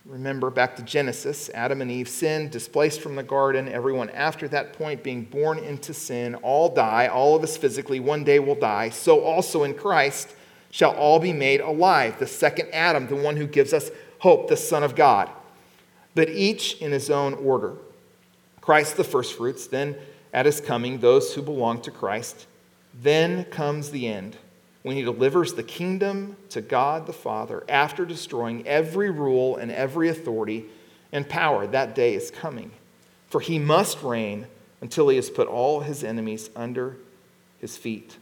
remember 0.05 0.51
back 0.51 0.77
to 0.77 0.83
Genesis, 0.83 1.51
Adam 1.55 1.81
and 1.83 1.91
Eve 1.91 2.09
sinned, 2.09 2.51
displaced 2.53 3.01
from 3.01 3.17
the 3.17 3.23
garden. 3.23 3.69
Everyone 3.69 4.11
after 4.11 4.47
that 4.49 4.75
point 4.75 5.03
being 5.03 5.23
born 5.25 5.59
into 5.59 5.95
sin, 5.95 6.35
all 6.37 6.69
die, 6.69 7.09
all 7.09 7.35
of 7.35 7.43
us 7.43 7.57
physically, 7.57 7.99
one 7.99 8.23
day 8.23 8.39
will 8.39 8.55
die. 8.55 8.91
So 8.91 9.25
also 9.25 9.65
in 9.65 9.75
Christ 9.75 10.36
shall 10.77 10.95
all 10.95 11.19
be 11.19 11.33
made 11.33 11.61
alive. 11.61 12.19
The 12.19 12.27
second 12.27 12.69
Adam, 12.73 13.07
the 13.07 13.17
one 13.17 13.37
who 13.37 13.47
gives 13.47 13.73
us 13.73 13.91
hope, 14.19 14.49
the 14.49 14.57
Son 14.57 14.83
of 14.83 14.95
God 14.95 15.31
but 16.17 16.31
each 16.31 16.81
in 16.81 16.91
his 16.91 17.11
own 17.11 17.35
order. 17.35 17.77
Christ 18.61 18.97
the 18.97 19.05
firstfruits, 19.05 19.69
then 19.69 19.95
at 20.33 20.47
his 20.47 20.61
coming, 20.61 20.99
those 20.99 21.35
who 21.35 21.43
belong 21.43 21.83
to 21.83 21.91
Christ. 21.93 22.47
Then 23.01 23.45
comes 23.45 23.91
the 23.91 24.09
end, 24.09 24.37
when 24.83 24.97
he 24.97 25.03
delivers 25.03 25.53
the 25.53 25.63
kingdom 25.63 26.37
to 26.49 26.63
God 26.63 27.07
the 27.07 27.13
Father 27.13 27.63
after 27.69 28.07
destroying 28.07 28.67
every 28.67 29.11
rule 29.11 29.57
and 29.57 29.71
every 29.71 30.09
authority 30.09 30.65
and 31.13 31.29
power. 31.29 31.67
That 31.67 31.95
day 31.95 32.15
is 32.15 32.31
coming. 32.31 32.71
For 33.29 33.41
he 33.41 33.59
must 33.59 34.03
reign 34.03 34.47
until 34.81 35.09
he 35.09 35.17
has 35.17 35.29
put 35.29 35.49
all 35.49 35.81
his 35.81 36.03
enemies 36.03 36.49
under 36.57 36.97
his 37.61 37.77
feet. 37.77 38.17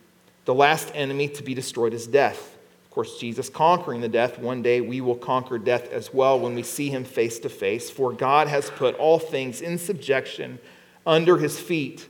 The 0.44 0.54
last 0.54 0.90
enemy 0.94 1.28
to 1.28 1.42
be 1.42 1.54
destroyed 1.54 1.94
is 1.94 2.06
death 2.06 2.56
Of 2.84 2.90
course, 2.90 3.18
Jesus 3.18 3.48
conquering 3.48 4.00
the 4.00 4.08
death, 4.08 4.38
one 4.38 4.62
day 4.62 4.80
we 4.80 5.00
will 5.00 5.16
conquer 5.16 5.58
death 5.58 5.90
as 5.90 6.12
well 6.12 6.38
when 6.38 6.54
we 6.54 6.62
see 6.62 6.90
him 6.90 7.04
face 7.04 7.38
to 7.40 7.48
face. 7.48 7.90
For 7.90 8.12
God 8.12 8.48
has 8.48 8.70
put 8.70 8.94
all 8.96 9.18
things 9.18 9.60
in 9.60 9.78
subjection 9.78 10.58
under 11.06 11.38
his 11.38 11.58
feet. 11.58 12.08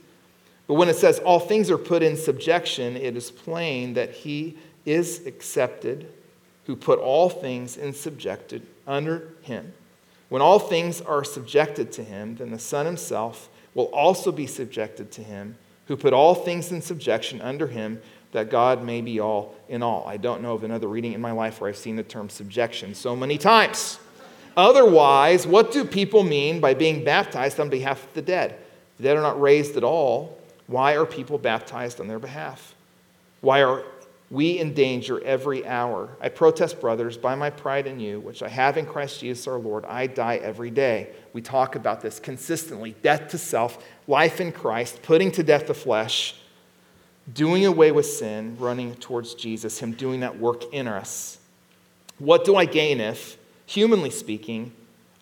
But 0.66 0.74
when 0.74 0.88
it 0.88 0.96
says 0.96 1.18
all 1.20 1.40
things 1.40 1.70
are 1.70 1.78
put 1.78 2.02
in 2.02 2.16
subjection, 2.16 2.96
it 2.96 3.16
is 3.16 3.30
plain 3.30 3.94
that 3.94 4.10
he 4.12 4.56
is 4.84 5.26
accepted 5.26 6.06
who 6.66 6.76
put 6.76 6.98
all 6.98 7.28
things 7.28 7.76
in 7.76 7.92
subjected 7.92 8.66
under 8.86 9.34
him. 9.42 9.72
When 10.28 10.42
all 10.42 10.58
things 10.58 11.00
are 11.00 11.22
subjected 11.22 11.92
to 11.92 12.04
him, 12.04 12.36
then 12.36 12.50
the 12.50 12.58
Son 12.58 12.86
himself 12.86 13.48
will 13.74 13.86
also 13.86 14.32
be 14.32 14.46
subjected 14.46 15.10
to 15.12 15.22
him 15.22 15.56
who 15.86 15.96
put 15.96 16.12
all 16.12 16.34
things 16.34 16.72
in 16.72 16.80
subjection 16.80 17.40
under 17.42 17.66
him 17.66 18.00
that 18.34 18.50
God 18.50 18.82
may 18.82 19.00
be 19.00 19.20
all 19.20 19.54
in 19.68 19.80
all. 19.80 20.04
I 20.08 20.16
don't 20.16 20.42
know 20.42 20.54
of 20.54 20.64
another 20.64 20.88
reading 20.88 21.12
in 21.12 21.20
my 21.20 21.30
life 21.30 21.60
where 21.60 21.70
I've 21.70 21.76
seen 21.76 21.94
the 21.94 22.02
term 22.02 22.28
subjection 22.28 22.92
so 22.92 23.14
many 23.14 23.38
times. 23.38 24.00
Otherwise, 24.56 25.46
what 25.46 25.70
do 25.70 25.84
people 25.84 26.24
mean 26.24 26.60
by 26.60 26.74
being 26.74 27.04
baptized 27.04 27.60
on 27.60 27.70
behalf 27.70 28.04
of 28.04 28.12
the 28.14 28.22
dead? 28.22 28.58
The 28.96 29.04
dead 29.04 29.16
are 29.16 29.22
not 29.22 29.40
raised 29.40 29.76
at 29.76 29.84
all. 29.84 30.36
Why 30.66 30.96
are 30.96 31.06
people 31.06 31.38
baptized 31.38 32.00
on 32.00 32.08
their 32.08 32.18
behalf? 32.18 32.74
Why 33.40 33.62
are 33.62 33.84
we 34.32 34.58
in 34.58 34.74
danger 34.74 35.22
every 35.22 35.64
hour? 35.64 36.08
I 36.20 36.28
protest, 36.28 36.80
brothers, 36.80 37.16
by 37.16 37.36
my 37.36 37.50
pride 37.50 37.86
in 37.86 38.00
you, 38.00 38.18
which 38.18 38.42
I 38.42 38.48
have 38.48 38.76
in 38.76 38.84
Christ 38.84 39.20
Jesus 39.20 39.46
our 39.46 39.60
Lord, 39.60 39.84
I 39.84 40.08
die 40.08 40.36
every 40.36 40.70
day. 40.70 41.10
We 41.32 41.40
talk 41.40 41.76
about 41.76 42.00
this 42.00 42.18
consistently 42.18 42.96
death 43.00 43.28
to 43.28 43.38
self, 43.38 43.84
life 44.08 44.40
in 44.40 44.50
Christ, 44.50 45.02
putting 45.02 45.30
to 45.32 45.44
death 45.44 45.68
the 45.68 45.74
flesh 45.74 46.34
doing 47.32 47.64
away 47.64 47.90
with 47.92 48.06
sin, 48.06 48.56
running 48.58 48.94
towards 48.96 49.34
Jesus, 49.34 49.78
Him 49.78 49.92
doing 49.92 50.20
that 50.20 50.38
work 50.38 50.72
in 50.72 50.86
us. 50.86 51.38
What 52.18 52.44
do 52.44 52.56
I 52.56 52.64
gain 52.64 53.00
if, 53.00 53.36
humanly 53.66 54.10
speaking, 54.10 54.72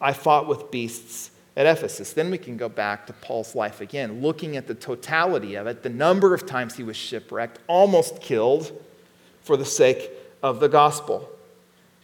I 0.00 0.12
fought 0.12 0.48
with 0.48 0.70
beasts 0.70 1.30
at 1.56 1.66
Ephesus? 1.66 2.12
Then 2.12 2.30
we 2.30 2.38
can 2.38 2.56
go 2.56 2.68
back 2.68 3.06
to 3.06 3.12
Paul's 3.12 3.54
life 3.54 3.80
again, 3.80 4.20
looking 4.20 4.56
at 4.56 4.66
the 4.66 4.74
totality 4.74 5.54
of 5.54 5.66
it, 5.66 5.82
the 5.82 5.88
number 5.88 6.34
of 6.34 6.44
times 6.44 6.76
he 6.76 6.82
was 6.82 6.96
shipwrecked, 6.96 7.60
almost 7.66 8.20
killed 8.20 8.72
for 9.42 9.56
the 9.56 9.64
sake 9.64 10.10
of 10.42 10.60
the 10.60 10.68
gospel. 10.68 11.28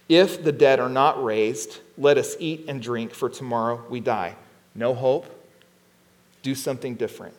If 0.09 0.43
the 0.43 0.53
dead 0.53 0.81
are 0.81 0.89
not 0.89 1.23
raised, 1.23 1.81
let 1.99 2.17
us 2.17 2.37
eat 2.39 2.65
and 2.69 2.81
drink, 2.81 3.13
for 3.13 3.29
tomorrow 3.29 3.85
we 3.91 4.01
die. 4.01 4.37
No 4.75 4.95
hope? 4.95 5.27
Do 6.43 6.55
something 6.55 6.95
different. 6.95 7.35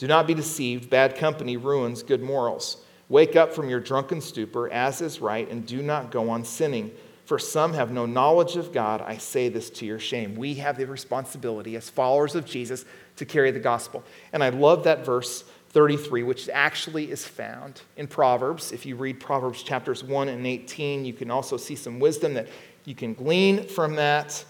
Do 0.00 0.06
not 0.06 0.26
be 0.26 0.32
deceived. 0.32 0.88
Bad 0.88 1.16
company 1.16 1.58
ruins 1.58 2.02
good 2.02 2.22
morals. 2.22 2.78
Wake 3.10 3.36
up 3.36 3.52
from 3.52 3.68
your 3.68 3.80
drunken 3.80 4.22
stupor, 4.22 4.72
as 4.72 5.02
is 5.02 5.20
right, 5.20 5.46
and 5.50 5.66
do 5.66 5.82
not 5.82 6.10
go 6.10 6.30
on 6.30 6.42
sinning. 6.42 6.90
For 7.26 7.38
some 7.38 7.74
have 7.74 7.92
no 7.92 8.06
knowledge 8.06 8.56
of 8.56 8.72
God. 8.72 9.02
I 9.02 9.18
say 9.18 9.50
this 9.50 9.68
to 9.68 9.84
your 9.84 9.98
shame. 9.98 10.36
We 10.36 10.54
have 10.54 10.78
the 10.78 10.86
responsibility 10.86 11.76
as 11.76 11.90
followers 11.90 12.34
of 12.34 12.46
Jesus 12.46 12.86
to 13.16 13.26
carry 13.26 13.50
the 13.50 13.60
gospel. 13.60 14.02
And 14.32 14.42
I 14.42 14.48
love 14.48 14.84
that 14.84 15.04
verse 15.04 15.44
33, 15.68 16.22
which 16.22 16.48
actually 16.48 17.10
is 17.10 17.26
found 17.26 17.82
in 17.98 18.06
Proverbs. 18.06 18.72
If 18.72 18.86
you 18.86 18.96
read 18.96 19.20
Proverbs 19.20 19.62
chapters 19.62 20.02
1 20.02 20.30
and 20.30 20.46
18, 20.46 21.04
you 21.04 21.12
can 21.12 21.30
also 21.30 21.58
see 21.58 21.76
some 21.76 22.00
wisdom 22.00 22.32
that 22.32 22.48
you 22.86 22.94
can 22.94 23.12
glean 23.12 23.64
from 23.64 23.96
that. 23.96 24.46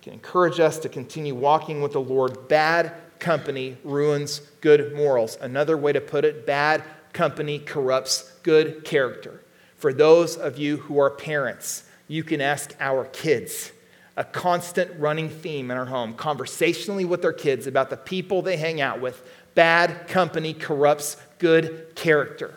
Can 0.00 0.12
encourage 0.12 0.58
us 0.58 0.78
to 0.78 0.88
continue 0.88 1.34
walking 1.34 1.82
with 1.82 1.92
the 1.92 2.00
Lord. 2.00 2.48
Bad 2.48 2.94
company 3.22 3.78
ruins 3.84 4.40
good 4.60 4.94
morals. 4.94 5.38
Another 5.40 5.78
way 5.78 5.92
to 5.92 6.00
put 6.00 6.26
it, 6.26 6.44
bad 6.44 6.82
company 7.14 7.58
corrupts 7.58 8.30
good 8.42 8.84
character. 8.84 9.40
For 9.76 9.94
those 9.94 10.36
of 10.36 10.58
you 10.58 10.76
who 10.76 10.98
are 10.98 11.10
parents, 11.10 11.84
you 12.08 12.22
can 12.22 12.42
ask 12.42 12.74
our 12.80 13.06
kids 13.06 13.72
a 14.16 14.24
constant 14.24 14.90
running 14.98 15.30
theme 15.30 15.70
in 15.70 15.78
our 15.78 15.86
home, 15.86 16.14
conversationally 16.14 17.04
with 17.04 17.24
our 17.24 17.32
kids 17.32 17.66
about 17.66 17.88
the 17.88 17.96
people 17.96 18.42
they 18.42 18.58
hang 18.58 18.80
out 18.80 19.00
with. 19.00 19.22
Bad 19.54 20.08
company 20.08 20.52
corrupts 20.52 21.16
good 21.38 21.94
character. 21.94 22.54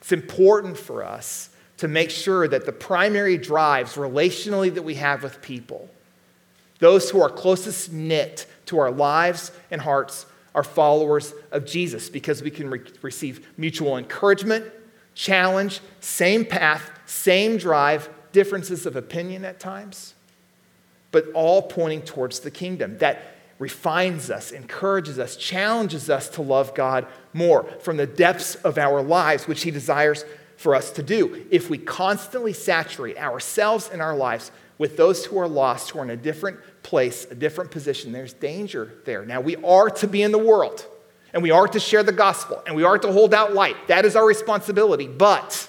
It's 0.00 0.12
important 0.12 0.76
for 0.76 1.02
us 1.02 1.50
to 1.78 1.88
make 1.88 2.10
sure 2.10 2.46
that 2.46 2.66
the 2.66 2.72
primary 2.72 3.36
drives 3.36 3.94
relationally 3.94 4.72
that 4.74 4.82
we 4.82 4.94
have 4.94 5.22
with 5.22 5.42
people, 5.42 5.90
those 6.84 7.08
who 7.08 7.22
are 7.22 7.30
closest 7.30 7.92
knit 7.92 8.46
to 8.66 8.78
our 8.78 8.90
lives 8.90 9.50
and 9.70 9.80
hearts 9.80 10.26
are 10.54 10.62
followers 10.62 11.32
of 11.50 11.64
Jesus 11.64 12.10
because 12.10 12.42
we 12.42 12.50
can 12.50 12.68
re- 12.68 12.80
receive 13.00 13.48
mutual 13.56 13.96
encouragement, 13.96 14.66
challenge, 15.14 15.80
same 16.00 16.44
path, 16.44 16.90
same 17.06 17.56
drive, 17.56 18.10
differences 18.32 18.84
of 18.84 18.96
opinion 18.96 19.46
at 19.46 19.58
times, 19.58 20.14
but 21.10 21.26
all 21.32 21.62
pointing 21.62 22.02
towards 22.02 22.40
the 22.40 22.50
kingdom 22.50 22.98
that 22.98 23.34
refines 23.58 24.30
us, 24.30 24.52
encourages 24.52 25.18
us, 25.18 25.36
challenges 25.36 26.10
us 26.10 26.28
to 26.28 26.42
love 26.42 26.74
God 26.74 27.06
more 27.32 27.64
from 27.80 27.96
the 27.96 28.06
depths 28.06 28.56
of 28.56 28.76
our 28.76 29.00
lives, 29.00 29.48
which 29.48 29.62
He 29.62 29.70
desires 29.70 30.24
for 30.56 30.74
us 30.74 30.90
to 30.92 31.02
do. 31.02 31.46
If 31.50 31.70
we 31.70 31.78
constantly 31.78 32.52
saturate 32.52 33.16
ourselves 33.16 33.88
and 33.90 34.02
our 34.02 34.14
lives 34.14 34.50
with 34.78 34.96
those 34.96 35.24
who 35.26 35.38
are 35.38 35.48
lost, 35.48 35.90
who 35.90 36.00
are 36.00 36.02
in 36.02 36.10
a 36.10 36.16
different 36.16 36.58
place, 36.82 37.26
a 37.30 37.34
different 37.34 37.70
position, 37.70 38.12
there's 38.12 38.32
danger 38.32 38.94
there. 39.04 39.24
Now, 39.24 39.40
we 39.40 39.56
are 39.56 39.90
to 39.90 40.06
be 40.06 40.22
in 40.22 40.32
the 40.32 40.38
world, 40.38 40.84
and 41.32 41.42
we 41.42 41.50
are 41.50 41.68
to 41.68 41.80
share 41.80 42.02
the 42.02 42.12
gospel, 42.12 42.62
and 42.66 42.74
we 42.74 42.84
are 42.84 42.98
to 42.98 43.12
hold 43.12 43.34
out 43.34 43.54
light. 43.54 43.76
That 43.88 44.04
is 44.04 44.16
our 44.16 44.26
responsibility. 44.26 45.06
But 45.06 45.68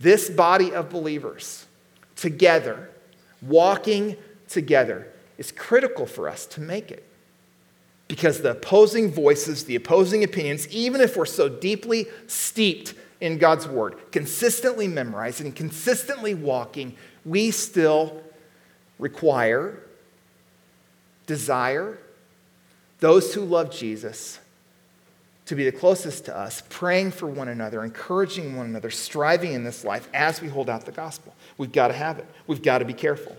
this 0.00 0.28
body 0.30 0.72
of 0.72 0.90
believers, 0.90 1.66
together, 2.16 2.90
walking 3.42 4.16
together, 4.48 5.08
is 5.36 5.52
critical 5.52 6.06
for 6.06 6.28
us 6.28 6.46
to 6.46 6.60
make 6.60 6.90
it. 6.90 7.04
Because 8.08 8.40
the 8.40 8.52
opposing 8.52 9.12
voices, 9.12 9.64
the 9.64 9.76
opposing 9.76 10.24
opinions, 10.24 10.66
even 10.68 11.00
if 11.00 11.16
we're 11.16 11.26
so 11.26 11.48
deeply 11.48 12.06
steeped 12.26 12.94
in 13.20 13.38
God's 13.38 13.68
word, 13.68 13.96
consistently 14.12 14.88
memorizing, 14.88 15.52
consistently 15.52 16.34
walking, 16.34 16.96
we 17.24 17.50
still 17.50 18.22
require, 18.98 19.82
desire 21.26 21.98
those 23.00 23.34
who 23.34 23.42
love 23.42 23.70
Jesus 23.70 24.38
to 25.46 25.54
be 25.54 25.64
the 25.64 25.72
closest 25.72 26.26
to 26.26 26.36
us, 26.36 26.62
praying 26.68 27.10
for 27.10 27.26
one 27.26 27.48
another, 27.48 27.82
encouraging 27.82 28.56
one 28.56 28.66
another, 28.66 28.90
striving 28.90 29.54
in 29.54 29.64
this 29.64 29.82
life 29.82 30.06
as 30.12 30.42
we 30.42 30.48
hold 30.48 30.68
out 30.68 30.84
the 30.84 30.92
gospel. 30.92 31.34
We've 31.56 31.72
got 31.72 31.88
to 31.88 31.94
have 31.94 32.18
it. 32.18 32.26
We've 32.46 32.60
got 32.60 32.78
to 32.78 32.84
be 32.84 32.92
careful. 32.92 33.34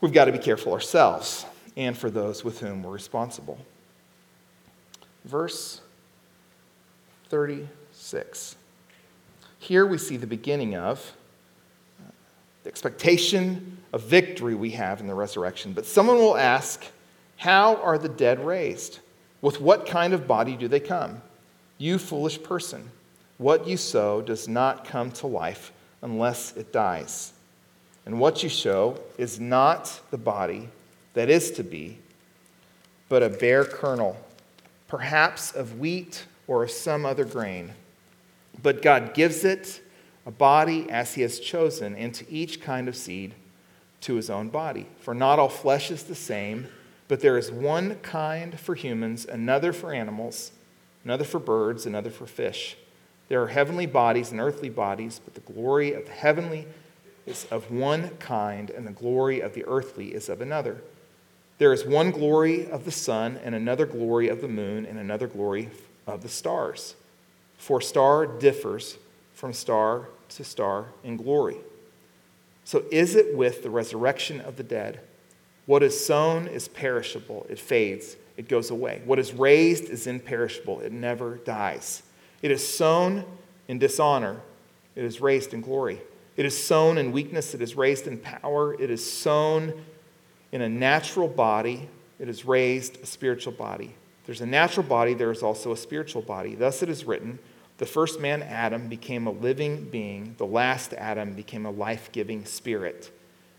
We've 0.00 0.12
got 0.12 0.26
to 0.26 0.32
be 0.32 0.38
careful 0.38 0.72
ourselves 0.72 1.44
and 1.76 1.98
for 1.98 2.08
those 2.08 2.44
with 2.44 2.60
whom 2.60 2.84
we're 2.84 2.92
responsible. 2.92 3.58
Verse 5.24 5.80
36. 7.30 8.56
Here 9.58 9.84
we 9.84 9.98
see 9.98 10.16
the 10.16 10.26
beginning 10.26 10.76
of 10.76 11.12
the 12.62 12.68
expectation 12.68 13.78
of 13.92 14.02
victory 14.02 14.54
we 14.54 14.70
have 14.70 15.00
in 15.00 15.06
the 15.06 15.14
resurrection. 15.14 15.72
But 15.72 15.86
someone 15.86 16.16
will 16.16 16.36
ask, 16.36 16.84
How 17.36 17.76
are 17.76 17.98
the 17.98 18.08
dead 18.08 18.44
raised? 18.44 19.00
With 19.40 19.60
what 19.60 19.86
kind 19.86 20.12
of 20.12 20.26
body 20.26 20.56
do 20.56 20.68
they 20.68 20.80
come? 20.80 21.22
You 21.78 21.98
foolish 21.98 22.42
person, 22.42 22.90
what 23.38 23.66
you 23.66 23.76
sow 23.76 24.20
does 24.20 24.46
not 24.46 24.84
come 24.84 25.10
to 25.12 25.26
life 25.26 25.72
unless 26.02 26.54
it 26.56 26.72
dies. 26.72 27.32
And 28.04 28.20
what 28.20 28.42
you 28.42 28.48
sow 28.48 29.00
is 29.16 29.40
not 29.40 30.00
the 30.10 30.18
body 30.18 30.68
that 31.14 31.30
is 31.30 31.50
to 31.52 31.64
be, 31.64 31.98
but 33.08 33.22
a 33.22 33.28
bare 33.28 33.64
kernel, 33.64 34.16
perhaps 34.88 35.52
of 35.52 35.78
wheat 35.78 36.26
or 36.46 36.64
of 36.64 36.70
some 36.70 37.06
other 37.06 37.24
grain. 37.24 37.72
But 38.62 38.82
God 38.82 39.14
gives 39.14 39.44
it 39.44 39.80
a 40.26 40.30
body 40.30 40.88
as 40.90 41.14
he 41.14 41.22
has 41.22 41.40
chosen, 41.40 41.94
and 41.94 42.14
to 42.14 42.30
each 42.30 42.60
kind 42.60 42.88
of 42.88 42.96
seed 42.96 43.34
to 44.02 44.14
his 44.14 44.30
own 44.30 44.48
body. 44.48 44.86
For 44.98 45.14
not 45.14 45.38
all 45.38 45.48
flesh 45.48 45.90
is 45.90 46.04
the 46.04 46.14
same, 46.14 46.68
but 47.08 47.20
there 47.20 47.38
is 47.38 47.50
one 47.50 47.96
kind 47.96 48.58
for 48.58 48.74
humans, 48.74 49.24
another 49.26 49.72
for 49.72 49.92
animals, 49.92 50.52
another 51.04 51.24
for 51.24 51.38
birds, 51.38 51.86
another 51.86 52.10
for 52.10 52.26
fish. 52.26 52.76
There 53.28 53.42
are 53.42 53.48
heavenly 53.48 53.86
bodies 53.86 54.30
and 54.30 54.40
earthly 54.40 54.68
bodies, 54.68 55.20
but 55.24 55.34
the 55.34 55.52
glory 55.52 55.92
of 55.92 56.06
the 56.06 56.12
heavenly 56.12 56.66
is 57.26 57.46
of 57.50 57.70
one 57.70 58.10
kind, 58.18 58.70
and 58.70 58.86
the 58.86 58.92
glory 58.92 59.40
of 59.40 59.54
the 59.54 59.64
earthly 59.66 60.14
is 60.14 60.28
of 60.28 60.40
another. 60.40 60.82
There 61.58 61.72
is 61.72 61.84
one 61.84 62.10
glory 62.10 62.68
of 62.70 62.84
the 62.84 62.90
sun, 62.90 63.38
and 63.44 63.54
another 63.54 63.86
glory 63.86 64.28
of 64.28 64.40
the 64.40 64.48
moon, 64.48 64.86
and 64.86 64.98
another 64.98 65.26
glory 65.26 65.68
of 66.06 66.22
the 66.22 66.28
stars. 66.28 66.94
For 67.56 67.80
star 67.80 68.26
differs 68.26 68.96
from 69.40 69.54
star 69.54 70.06
to 70.28 70.44
star 70.44 70.84
in 71.02 71.16
glory. 71.16 71.56
So 72.64 72.84
is 72.92 73.14
it 73.14 73.34
with 73.34 73.62
the 73.62 73.70
resurrection 73.70 74.38
of 74.42 74.56
the 74.56 74.62
dead? 74.62 75.00
What 75.64 75.82
is 75.82 75.98
sown 76.04 76.46
is 76.46 76.68
perishable, 76.68 77.46
it 77.48 77.58
fades, 77.58 78.16
it 78.36 78.50
goes 78.50 78.68
away. 78.68 79.00
What 79.06 79.18
is 79.18 79.32
raised 79.32 79.84
is 79.84 80.06
imperishable, 80.06 80.80
it 80.80 80.92
never 80.92 81.36
dies. 81.36 82.02
It 82.42 82.50
is 82.50 82.66
sown 82.66 83.24
in 83.66 83.78
dishonor, 83.78 84.42
it 84.94 85.04
is 85.04 85.22
raised 85.22 85.54
in 85.54 85.62
glory. 85.62 86.02
It 86.36 86.44
is 86.44 86.56
sown 86.62 86.98
in 86.98 87.10
weakness, 87.10 87.54
it 87.54 87.62
is 87.62 87.74
raised 87.74 88.06
in 88.06 88.18
power. 88.18 88.74
It 88.74 88.90
is 88.90 89.10
sown 89.10 89.72
in 90.52 90.60
a 90.60 90.68
natural 90.68 91.28
body, 91.28 91.88
it 92.18 92.28
is 92.28 92.44
raised 92.44 93.00
a 93.02 93.06
spiritual 93.06 93.54
body. 93.54 93.94
There's 94.26 94.42
a 94.42 94.46
natural 94.46 94.84
body, 94.84 95.14
there 95.14 95.30
is 95.30 95.42
also 95.42 95.72
a 95.72 95.76
spiritual 95.78 96.20
body. 96.20 96.54
Thus 96.54 96.82
it 96.82 96.90
is 96.90 97.06
written 97.06 97.38
the 97.80 97.86
first 97.86 98.20
man, 98.20 98.42
Adam, 98.42 98.88
became 98.88 99.26
a 99.26 99.30
living 99.30 99.88
being, 99.88 100.34
the 100.36 100.44
last 100.44 100.92
Adam 100.92 101.32
became 101.32 101.64
a 101.64 101.70
life 101.70 102.12
giving 102.12 102.44
spirit. 102.44 103.10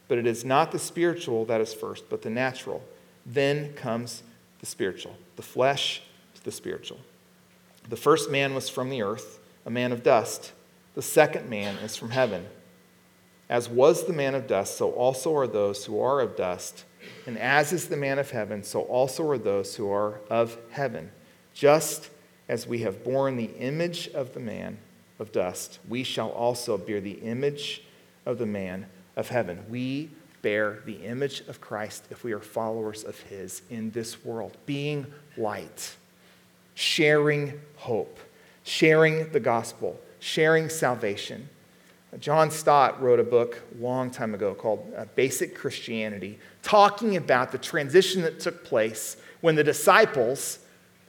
But 0.07 0.19
it 0.19 0.27
is 0.27 0.45
not 0.45 0.71
the 0.71 0.77
spiritual 0.77 1.43
that 1.45 1.59
is 1.59 1.73
first, 1.73 2.07
but 2.07 2.21
the 2.21 2.29
natural. 2.29 2.83
Then 3.25 3.73
comes 3.73 4.21
the 4.59 4.67
spiritual, 4.67 5.17
the 5.37 5.41
flesh 5.41 6.03
to 6.35 6.43
the 6.43 6.51
spiritual. 6.51 6.99
The 7.89 7.95
first 7.95 8.29
man 8.29 8.53
was 8.53 8.69
from 8.69 8.91
the 8.91 9.01
earth, 9.01 9.39
a 9.65 9.71
man 9.71 9.91
of 9.91 10.03
dust. 10.03 10.51
The 10.93 11.01
second 11.01 11.49
man 11.49 11.77
is 11.77 11.95
from 11.95 12.11
heaven. 12.11 12.45
As 13.49 13.67
was 13.69 14.05
the 14.05 14.13
man 14.13 14.35
of 14.35 14.45
dust, 14.45 14.77
so 14.77 14.91
also 14.91 15.35
are 15.35 15.47
those 15.47 15.85
who 15.85 15.99
are 15.99 16.21
of 16.21 16.37
dust. 16.37 16.85
And 17.25 17.39
as 17.39 17.73
is 17.73 17.87
the 17.87 17.97
man 17.97 18.19
of 18.19 18.29
heaven, 18.29 18.63
so 18.63 18.81
also 18.81 19.27
are 19.31 19.39
those 19.39 19.77
who 19.77 19.91
are 19.91 20.21
of 20.29 20.59
heaven. 20.69 21.09
Just 21.55 22.11
as 22.51 22.67
we 22.67 22.79
have 22.79 23.01
borne 23.01 23.37
the 23.37 23.49
image 23.59 24.09
of 24.09 24.33
the 24.33 24.39
man 24.41 24.77
of 25.19 25.31
dust, 25.31 25.79
we 25.87 26.03
shall 26.03 26.29
also 26.31 26.77
bear 26.77 26.99
the 26.99 27.13
image 27.13 27.81
of 28.25 28.37
the 28.37 28.45
man 28.45 28.85
of 29.15 29.29
heaven. 29.29 29.63
We 29.69 30.09
bear 30.41 30.79
the 30.85 30.95
image 30.95 31.47
of 31.47 31.61
Christ 31.61 32.03
if 32.09 32.25
we 32.25 32.33
are 32.33 32.41
followers 32.41 33.05
of 33.05 33.17
his 33.21 33.61
in 33.69 33.91
this 33.91 34.25
world, 34.25 34.57
being 34.65 35.07
light, 35.37 35.95
sharing 36.75 37.57
hope, 37.77 38.19
sharing 38.63 39.31
the 39.31 39.39
gospel, 39.39 39.97
sharing 40.19 40.67
salvation. 40.67 41.47
John 42.19 42.51
Stott 42.51 43.01
wrote 43.01 43.21
a 43.21 43.23
book 43.23 43.61
a 43.79 43.81
long 43.81 44.11
time 44.11 44.33
ago 44.33 44.53
called 44.53 44.91
uh, 44.97 45.05
Basic 45.15 45.55
Christianity, 45.55 46.37
talking 46.63 47.15
about 47.15 47.53
the 47.53 47.57
transition 47.57 48.23
that 48.23 48.41
took 48.41 48.65
place 48.65 49.15
when 49.39 49.55
the 49.55 49.63
disciples 49.63 50.59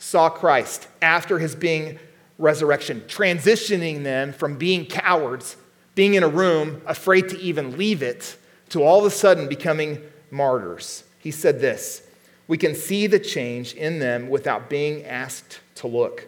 saw 0.03 0.29
Christ 0.29 0.89
after 1.01 1.39
his 1.39 1.55
being 1.55 1.97
resurrection, 2.37 3.03
transitioning 3.07 4.03
them 4.03 4.33
from 4.33 4.59
being 4.59 4.85
cowards, 4.85 5.57
being 5.95 6.15
in 6.15 6.25
a 6.25 6.29
room, 6.29 6.83
afraid 6.87 7.29
to 7.29 7.39
even 7.39 7.79
leave 7.79 8.03
it, 8.03 8.37
to 8.71 8.83
all 8.83 8.99
of 8.99 9.07
a 9.07 9.15
sudden 9.15 9.49
becoming 9.49 10.03
martyrs. 10.29 11.05
He 11.21 11.31
said 11.31 11.61
this 11.61 12.03
We 12.49 12.59
can 12.59 12.75
see 12.75 13.07
the 13.07 13.21
change 13.21 13.75
in 13.75 14.01
them 14.01 14.29
without 14.29 14.69
being 14.69 15.05
asked 15.05 15.61
to 15.77 15.87
look. 15.87 16.27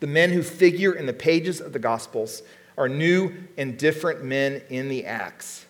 The 0.00 0.08
men 0.08 0.32
who 0.32 0.42
figure 0.42 0.92
in 0.92 1.06
the 1.06 1.12
pages 1.12 1.60
of 1.60 1.72
the 1.72 1.78
Gospels 1.78 2.42
are 2.76 2.88
new 2.88 3.32
and 3.56 3.78
different 3.78 4.24
men 4.24 4.62
in 4.68 4.88
the 4.88 5.06
Acts. 5.06 5.64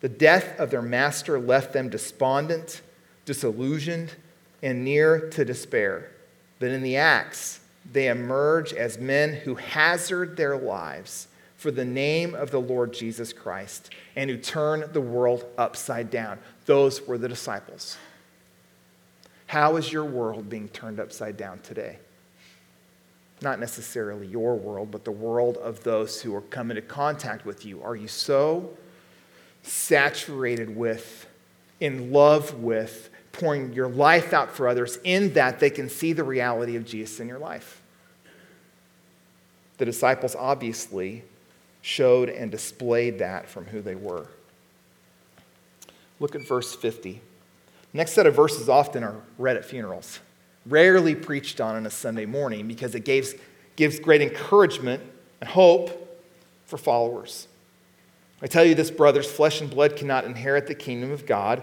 The 0.00 0.10
death 0.10 0.60
of 0.60 0.70
their 0.70 0.82
master 0.82 1.40
left 1.40 1.72
them 1.72 1.88
despondent, 1.88 2.82
disillusioned, 3.24 4.16
and 4.62 4.84
near 4.84 5.30
to 5.30 5.44
despair. 5.44 6.10
But 6.58 6.70
in 6.70 6.82
the 6.82 6.96
Acts, 6.96 7.60
they 7.90 8.08
emerge 8.08 8.72
as 8.72 8.98
men 8.98 9.32
who 9.32 9.54
hazard 9.54 10.36
their 10.36 10.56
lives 10.56 11.28
for 11.56 11.70
the 11.70 11.84
name 11.84 12.34
of 12.34 12.50
the 12.50 12.60
Lord 12.60 12.92
Jesus 12.92 13.32
Christ 13.32 13.90
and 14.16 14.30
who 14.30 14.36
turn 14.36 14.84
the 14.92 15.00
world 15.00 15.44
upside 15.58 16.10
down. 16.10 16.38
Those 16.66 17.06
were 17.06 17.18
the 17.18 17.28
disciples. 17.28 17.96
How 19.46 19.76
is 19.76 19.92
your 19.92 20.04
world 20.04 20.48
being 20.48 20.68
turned 20.68 21.00
upside 21.00 21.36
down 21.36 21.58
today? 21.60 21.98
Not 23.42 23.58
necessarily 23.58 24.26
your 24.26 24.54
world, 24.54 24.90
but 24.90 25.04
the 25.04 25.10
world 25.10 25.56
of 25.56 25.82
those 25.82 26.22
who 26.22 26.34
are 26.34 26.42
coming 26.42 26.76
into 26.76 26.88
contact 26.88 27.44
with 27.44 27.64
you. 27.64 27.82
Are 27.82 27.96
you 27.96 28.08
so 28.08 28.70
saturated 29.62 30.74
with, 30.76 31.26
in 31.80 32.12
love 32.12 32.54
with, 32.54 33.10
pouring 33.32 33.72
your 33.72 33.88
life 33.88 34.32
out 34.32 34.50
for 34.50 34.68
others 34.68 34.98
in 35.04 35.32
that 35.34 35.60
they 35.60 35.70
can 35.70 35.88
see 35.88 36.12
the 36.12 36.24
reality 36.24 36.76
of 36.76 36.84
Jesus 36.84 37.20
in 37.20 37.28
your 37.28 37.38
life. 37.38 37.80
The 39.78 39.84
disciples 39.84 40.34
obviously 40.34 41.24
showed 41.82 42.28
and 42.28 42.50
displayed 42.50 43.18
that 43.20 43.48
from 43.48 43.66
who 43.66 43.80
they 43.80 43.94
were. 43.94 44.26
Look 46.18 46.34
at 46.34 46.46
verse 46.46 46.74
50. 46.74 47.22
Next 47.92 48.12
set 48.12 48.26
of 48.26 48.36
verses 48.36 48.68
often 48.68 49.02
are 49.02 49.16
read 49.38 49.56
at 49.56 49.64
funerals, 49.64 50.20
rarely 50.66 51.14
preached 51.14 51.60
on 51.60 51.76
on 51.76 51.86
a 51.86 51.90
Sunday 51.90 52.26
morning 52.26 52.68
because 52.68 52.94
it 52.94 53.04
gives, 53.04 53.34
gives 53.76 53.98
great 53.98 54.20
encouragement 54.20 55.02
and 55.40 55.48
hope 55.48 56.22
for 56.66 56.76
followers. 56.76 57.48
I 58.42 58.46
tell 58.46 58.64
you 58.64 58.74
this, 58.74 58.90
brothers, 58.90 59.30
flesh 59.30 59.60
and 59.60 59.70
blood 59.70 59.96
cannot 59.96 60.24
inherit 60.24 60.66
the 60.66 60.74
kingdom 60.74 61.10
of 61.10 61.26
God 61.26 61.62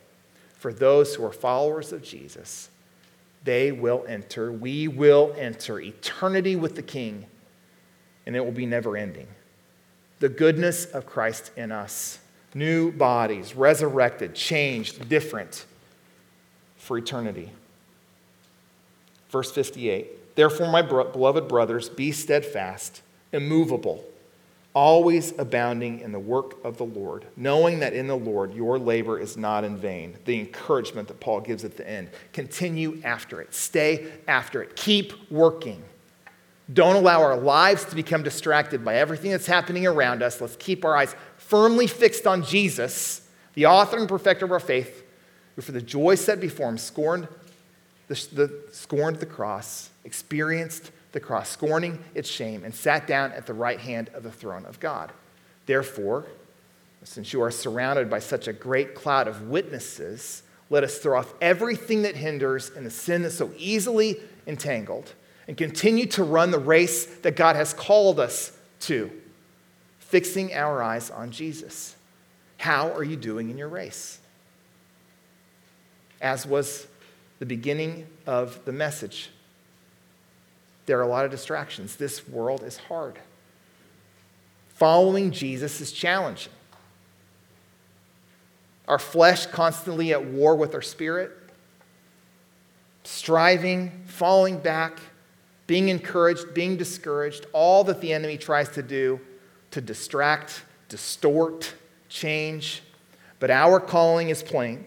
for 0.61 0.71
those 0.71 1.15
who 1.15 1.25
are 1.25 1.31
followers 1.31 1.91
of 1.91 2.03
Jesus, 2.03 2.69
they 3.43 3.71
will 3.71 4.05
enter, 4.07 4.51
we 4.51 4.87
will 4.87 5.33
enter 5.35 5.79
eternity 5.79 6.55
with 6.55 6.75
the 6.75 6.83
King, 6.83 7.25
and 8.27 8.35
it 8.35 8.45
will 8.45 8.51
be 8.51 8.67
never 8.67 8.95
ending. 8.95 9.25
The 10.19 10.29
goodness 10.29 10.85
of 10.85 11.07
Christ 11.07 11.49
in 11.57 11.71
us, 11.71 12.19
new 12.53 12.91
bodies, 12.91 13.55
resurrected, 13.55 14.35
changed, 14.35 15.09
different 15.09 15.65
for 16.77 16.95
eternity. 16.95 17.49
Verse 19.31 19.51
58 19.51 20.35
Therefore, 20.35 20.71
my 20.71 20.83
beloved 20.83 21.47
brothers, 21.47 21.89
be 21.89 22.11
steadfast, 22.11 23.01
immovable, 23.31 24.05
always 24.73 25.37
abounding 25.37 25.99
in 25.99 26.11
the 26.11 26.19
work 26.19 26.63
of 26.63 26.77
the 26.77 26.85
Lord, 26.85 27.25
knowing 27.35 27.79
that 27.79 27.93
in 27.93 28.07
the 28.07 28.15
Lord 28.15 28.53
your 28.53 28.79
labor 28.79 29.19
is 29.19 29.35
not 29.35 29.63
in 29.63 29.77
vain. 29.77 30.17
The 30.25 30.39
encouragement 30.39 31.07
that 31.09 31.19
Paul 31.19 31.41
gives 31.41 31.65
at 31.65 31.77
the 31.77 31.87
end. 31.87 32.09
Continue 32.33 33.01
after 33.03 33.41
it, 33.41 33.53
stay 33.53 34.11
after 34.27 34.61
it, 34.61 34.75
keep 34.75 35.13
working. 35.29 35.83
Don't 36.71 36.95
allow 36.95 37.21
our 37.21 37.37
lives 37.37 37.83
to 37.85 37.95
become 37.95 38.23
distracted 38.23 38.85
by 38.85 38.95
everything 38.95 39.31
that's 39.31 39.47
happening 39.47 39.85
around 39.85 40.23
us. 40.23 40.39
Let's 40.39 40.55
keep 40.55 40.85
our 40.85 40.95
eyes 40.95 41.15
firmly 41.37 41.87
fixed 41.87 42.25
on 42.25 42.43
Jesus, 42.43 43.27
the 43.55 43.65
author 43.65 43.97
and 43.97 44.07
perfecter 44.07 44.45
of 44.45 44.51
our 44.53 44.59
faith, 44.59 45.03
who 45.55 45.61
for 45.61 45.73
the 45.73 45.81
joy 45.81 46.15
set 46.15 46.39
before 46.39 46.69
him 46.69 46.77
scorned 46.77 47.27
the, 48.11 48.27
the, 48.33 48.63
scorned 48.73 49.17
the 49.17 49.25
cross, 49.25 49.89
experienced 50.03 50.91
the 51.11 51.19
cross, 51.19 51.49
scorning 51.49 52.03
its 52.15 52.29
shame, 52.29 52.63
and 52.63 52.73
sat 52.73 53.07
down 53.07 53.31
at 53.33 53.45
the 53.45 53.53
right 53.53 53.79
hand 53.79 54.09
of 54.13 54.23
the 54.23 54.31
throne 54.31 54.65
of 54.65 54.79
God. 54.79 55.11
Therefore, 55.65 56.25
since 57.03 57.33
you 57.33 57.41
are 57.41 57.51
surrounded 57.51 58.09
by 58.09 58.19
such 58.19 58.47
a 58.47 58.53
great 58.53 58.95
cloud 58.95 59.27
of 59.27 59.49
witnesses, 59.49 60.43
let 60.69 60.83
us 60.83 60.99
throw 60.99 61.19
off 61.19 61.33
everything 61.41 62.03
that 62.03 62.15
hinders 62.15 62.69
and 62.69 62.85
the 62.85 62.91
sin 62.91 63.23
that's 63.23 63.35
so 63.35 63.51
easily 63.57 64.17
entangled, 64.47 65.13
and 65.47 65.57
continue 65.57 66.05
to 66.05 66.23
run 66.23 66.51
the 66.51 66.59
race 66.59 67.05
that 67.05 67.35
God 67.35 67.55
has 67.55 67.73
called 67.73 68.19
us 68.19 68.57
to, 68.81 69.11
fixing 69.99 70.53
our 70.53 70.81
eyes 70.81 71.09
on 71.09 71.31
Jesus. 71.31 71.95
How 72.57 72.91
are 72.93 73.03
you 73.03 73.15
doing 73.15 73.49
in 73.49 73.57
your 73.57 73.67
race? 73.67 74.19
As 76.21 76.45
was 76.45 76.87
the 77.39 77.45
beginning 77.45 78.07
of 78.27 78.63
the 78.65 78.71
message 78.71 79.31
there 80.91 80.99
are 80.99 81.03
a 81.03 81.07
lot 81.07 81.23
of 81.23 81.31
distractions. 81.31 81.95
This 81.95 82.27
world 82.27 82.63
is 82.63 82.75
hard. 82.75 83.17
Following 84.73 85.31
Jesus 85.31 85.79
is 85.79 85.93
challenging. 85.93 86.51
Our 88.89 88.99
flesh 88.99 89.45
constantly 89.45 90.11
at 90.11 90.25
war 90.25 90.53
with 90.53 90.75
our 90.75 90.81
spirit, 90.81 91.31
striving, 93.05 94.03
falling 94.05 94.57
back, 94.57 94.99
being 95.65 95.87
encouraged, 95.87 96.53
being 96.53 96.75
discouraged, 96.75 97.45
all 97.53 97.85
that 97.85 98.01
the 98.01 98.11
enemy 98.11 98.35
tries 98.35 98.67
to 98.71 98.83
do 98.83 99.21
to 99.71 99.79
distract, 99.79 100.65
distort, 100.89 101.73
change. 102.09 102.83
But 103.39 103.49
our 103.49 103.79
calling 103.79 104.27
is 104.27 104.43
plain. 104.43 104.85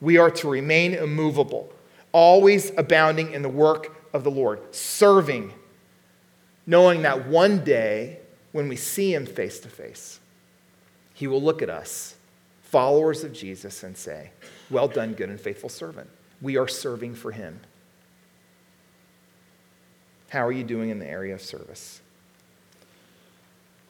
We 0.00 0.16
are 0.16 0.30
to 0.30 0.48
remain 0.48 0.94
immovable, 0.94 1.70
always 2.10 2.72
abounding 2.78 3.32
in 3.32 3.42
the 3.42 3.50
work 3.50 3.99
of 4.12 4.24
the 4.24 4.30
Lord, 4.30 4.74
serving, 4.74 5.52
knowing 6.66 7.02
that 7.02 7.28
one 7.28 7.64
day 7.64 8.20
when 8.52 8.68
we 8.68 8.76
see 8.76 9.14
him 9.14 9.26
face 9.26 9.60
to 9.60 9.68
face, 9.68 10.20
he 11.14 11.26
will 11.26 11.42
look 11.42 11.62
at 11.62 11.70
us, 11.70 12.16
followers 12.62 13.24
of 13.24 13.32
Jesus, 13.32 13.82
and 13.82 13.96
say, 13.96 14.30
Well 14.70 14.88
done, 14.88 15.14
good 15.14 15.28
and 15.28 15.40
faithful 15.40 15.68
servant. 15.68 16.08
We 16.40 16.56
are 16.56 16.68
serving 16.68 17.14
for 17.14 17.32
him. 17.32 17.60
How 20.30 20.46
are 20.46 20.52
you 20.52 20.64
doing 20.64 20.90
in 20.90 20.98
the 20.98 21.08
area 21.08 21.34
of 21.34 21.42
service? 21.42 22.00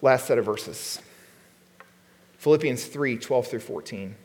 Last 0.03 0.27
set 0.27 0.39
of 0.39 0.47
verses 0.47 1.01
Philippians 2.39 2.87
3 2.87 3.19
12 3.19 3.47
through 3.47 3.61
14. 3.61 4.17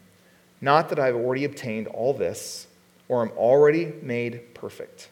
Not 0.62 0.90
that 0.90 1.00
I've 1.00 1.16
already 1.16 1.44
obtained 1.44 1.88
all 1.88 2.14
this 2.14 2.68
or 3.10 3.22
am 3.22 3.32
already 3.32 3.94
made 4.02 4.56
perfect 4.56 5.10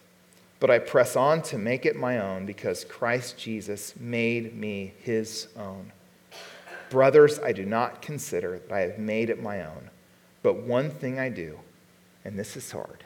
but 0.64 0.72
I 0.72 0.80
press 0.80 1.18
on 1.18 1.42
to 1.42 1.58
make 1.58 1.86
it 1.86 1.98
my 1.98 2.20
own 2.20 2.46
because 2.46 2.86
Christ 2.86 3.38
Jesus 3.38 3.94
made 4.00 4.56
me 4.56 4.94
his 5.00 5.50
own. 5.58 5.92
Brothers, 6.90 7.38
I 7.40 7.52
do 7.52 7.66
not 7.66 8.02
consider 8.02 8.60
that 8.60 8.72
I 8.74 8.80
have 8.80 8.98
made 8.98 9.30
it 9.30 9.44
my 9.44 9.66
own, 9.66 9.90
but 10.42 10.64
one 10.64 10.90
thing 10.90 11.20
I 11.20 11.28
do, 11.28 11.60
and 12.24 12.40
this 12.40 12.56
is 12.56 12.72
hard 12.72 13.04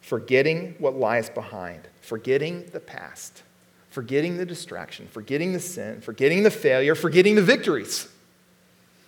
forgetting 0.00 0.74
what 0.80 0.96
lies 0.96 1.30
behind, 1.30 1.86
forgetting 2.00 2.66
the 2.72 2.80
past, 2.80 3.44
forgetting 3.88 4.38
the 4.38 4.44
distraction, 4.44 5.06
forgetting 5.06 5.52
the 5.52 5.60
sin, 5.60 6.00
forgetting 6.00 6.42
the 6.42 6.50
failure, 6.50 6.96
forgetting 6.96 7.36
the 7.36 7.40
victories. 7.40 8.08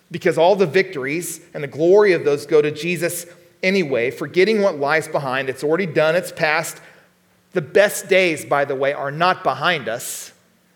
Because 0.09 0.37
all 0.37 0.55
the 0.55 0.65
victories 0.65 1.41
and 1.53 1.61
the 1.61 1.67
glory 1.67 2.13
of 2.13 2.23
those 2.23 2.45
go 2.45 2.61
to 2.61 2.71
Jesus 2.71 3.25
anyway, 3.63 4.11
forgetting 4.11 4.61
what 4.61 4.77
lies 4.77 5.07
behind. 5.07 5.49
It's 5.49 5.63
already 5.63 5.85
done, 5.85 6.15
it's 6.15 6.31
past. 6.31 6.81
The 7.53 7.61
best 7.61 8.09
days, 8.09 8.45
by 8.45 8.65
the 8.65 8.75
way, 8.75 8.93
are 8.93 9.11
not 9.11 9.43
behind 9.43 9.87
us, 9.87 10.33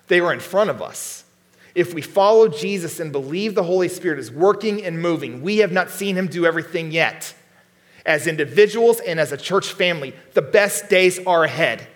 they 0.07 0.19
are 0.19 0.33
in 0.33 0.39
front 0.39 0.69
of 0.69 0.81
us. 0.81 1.25
If 1.75 1.93
we 1.93 2.01
follow 2.01 2.47
Jesus 2.47 2.99
and 2.99 3.11
believe 3.11 3.53
the 3.53 3.63
Holy 3.63 3.87
Spirit 3.87 4.19
is 4.19 4.31
working 4.31 4.83
and 4.83 5.01
moving, 5.01 5.41
we 5.41 5.57
have 5.57 5.71
not 5.71 5.89
seen 5.89 6.15
him 6.15 6.27
do 6.27 6.45
everything 6.45 6.91
yet. 6.91 7.33
As 8.05 8.27
individuals 8.27 8.99
and 8.99 9.19
as 9.19 9.31
a 9.31 9.37
church 9.37 9.73
family, 9.73 10.13
the 10.33 10.41
best 10.41 10.89
days 10.89 11.19
are 11.25 11.43
ahead. 11.43 11.87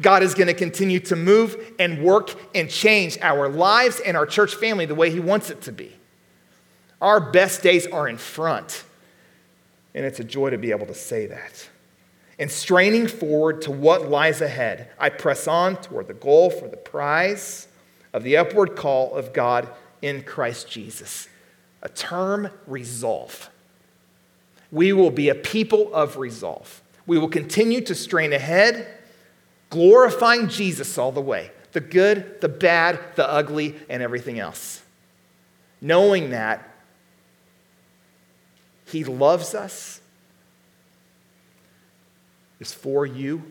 God 0.00 0.22
is 0.22 0.34
going 0.34 0.46
to 0.46 0.54
continue 0.54 1.00
to 1.00 1.16
move 1.16 1.56
and 1.78 2.02
work 2.02 2.34
and 2.54 2.68
change 2.68 3.18
our 3.20 3.48
lives 3.48 3.98
and 4.00 4.16
our 4.16 4.26
church 4.26 4.54
family 4.54 4.86
the 4.86 4.94
way 4.94 5.10
He 5.10 5.20
wants 5.20 5.50
it 5.50 5.62
to 5.62 5.72
be. 5.72 5.92
Our 7.00 7.20
best 7.20 7.62
days 7.62 7.86
are 7.86 8.08
in 8.08 8.18
front. 8.18 8.84
And 9.94 10.04
it's 10.04 10.20
a 10.20 10.24
joy 10.24 10.50
to 10.50 10.58
be 10.58 10.70
able 10.70 10.86
to 10.86 10.94
say 10.94 11.26
that. 11.26 11.68
And 12.38 12.50
straining 12.50 13.08
forward 13.08 13.62
to 13.62 13.70
what 13.72 14.08
lies 14.08 14.40
ahead, 14.40 14.90
I 14.98 15.08
press 15.08 15.48
on 15.48 15.76
toward 15.76 16.06
the 16.06 16.14
goal 16.14 16.50
for 16.50 16.68
the 16.68 16.76
prize 16.76 17.66
of 18.12 18.22
the 18.22 18.36
upward 18.36 18.76
call 18.76 19.14
of 19.14 19.32
God 19.32 19.68
in 20.02 20.22
Christ 20.22 20.70
Jesus. 20.70 21.28
A 21.82 21.88
term, 21.88 22.50
resolve. 22.66 23.50
We 24.70 24.92
will 24.92 25.10
be 25.10 25.28
a 25.28 25.34
people 25.34 25.92
of 25.94 26.16
resolve. 26.16 26.82
We 27.06 27.18
will 27.18 27.28
continue 27.28 27.80
to 27.82 27.94
strain 27.94 28.32
ahead, 28.32 28.86
glorifying 29.70 30.48
Jesus 30.48 30.98
all 30.98 31.12
the 31.12 31.20
way 31.20 31.50
the 31.72 31.80
good, 31.80 32.40
the 32.40 32.48
bad, 32.48 32.98
the 33.14 33.28
ugly, 33.28 33.76
and 33.90 34.02
everything 34.02 34.38
else. 34.38 34.82
Knowing 35.80 36.30
that 36.30 36.68
he 38.90 39.04
loves 39.04 39.54
us, 39.54 40.00
is 42.58 42.72
for 42.72 43.04
you, 43.04 43.42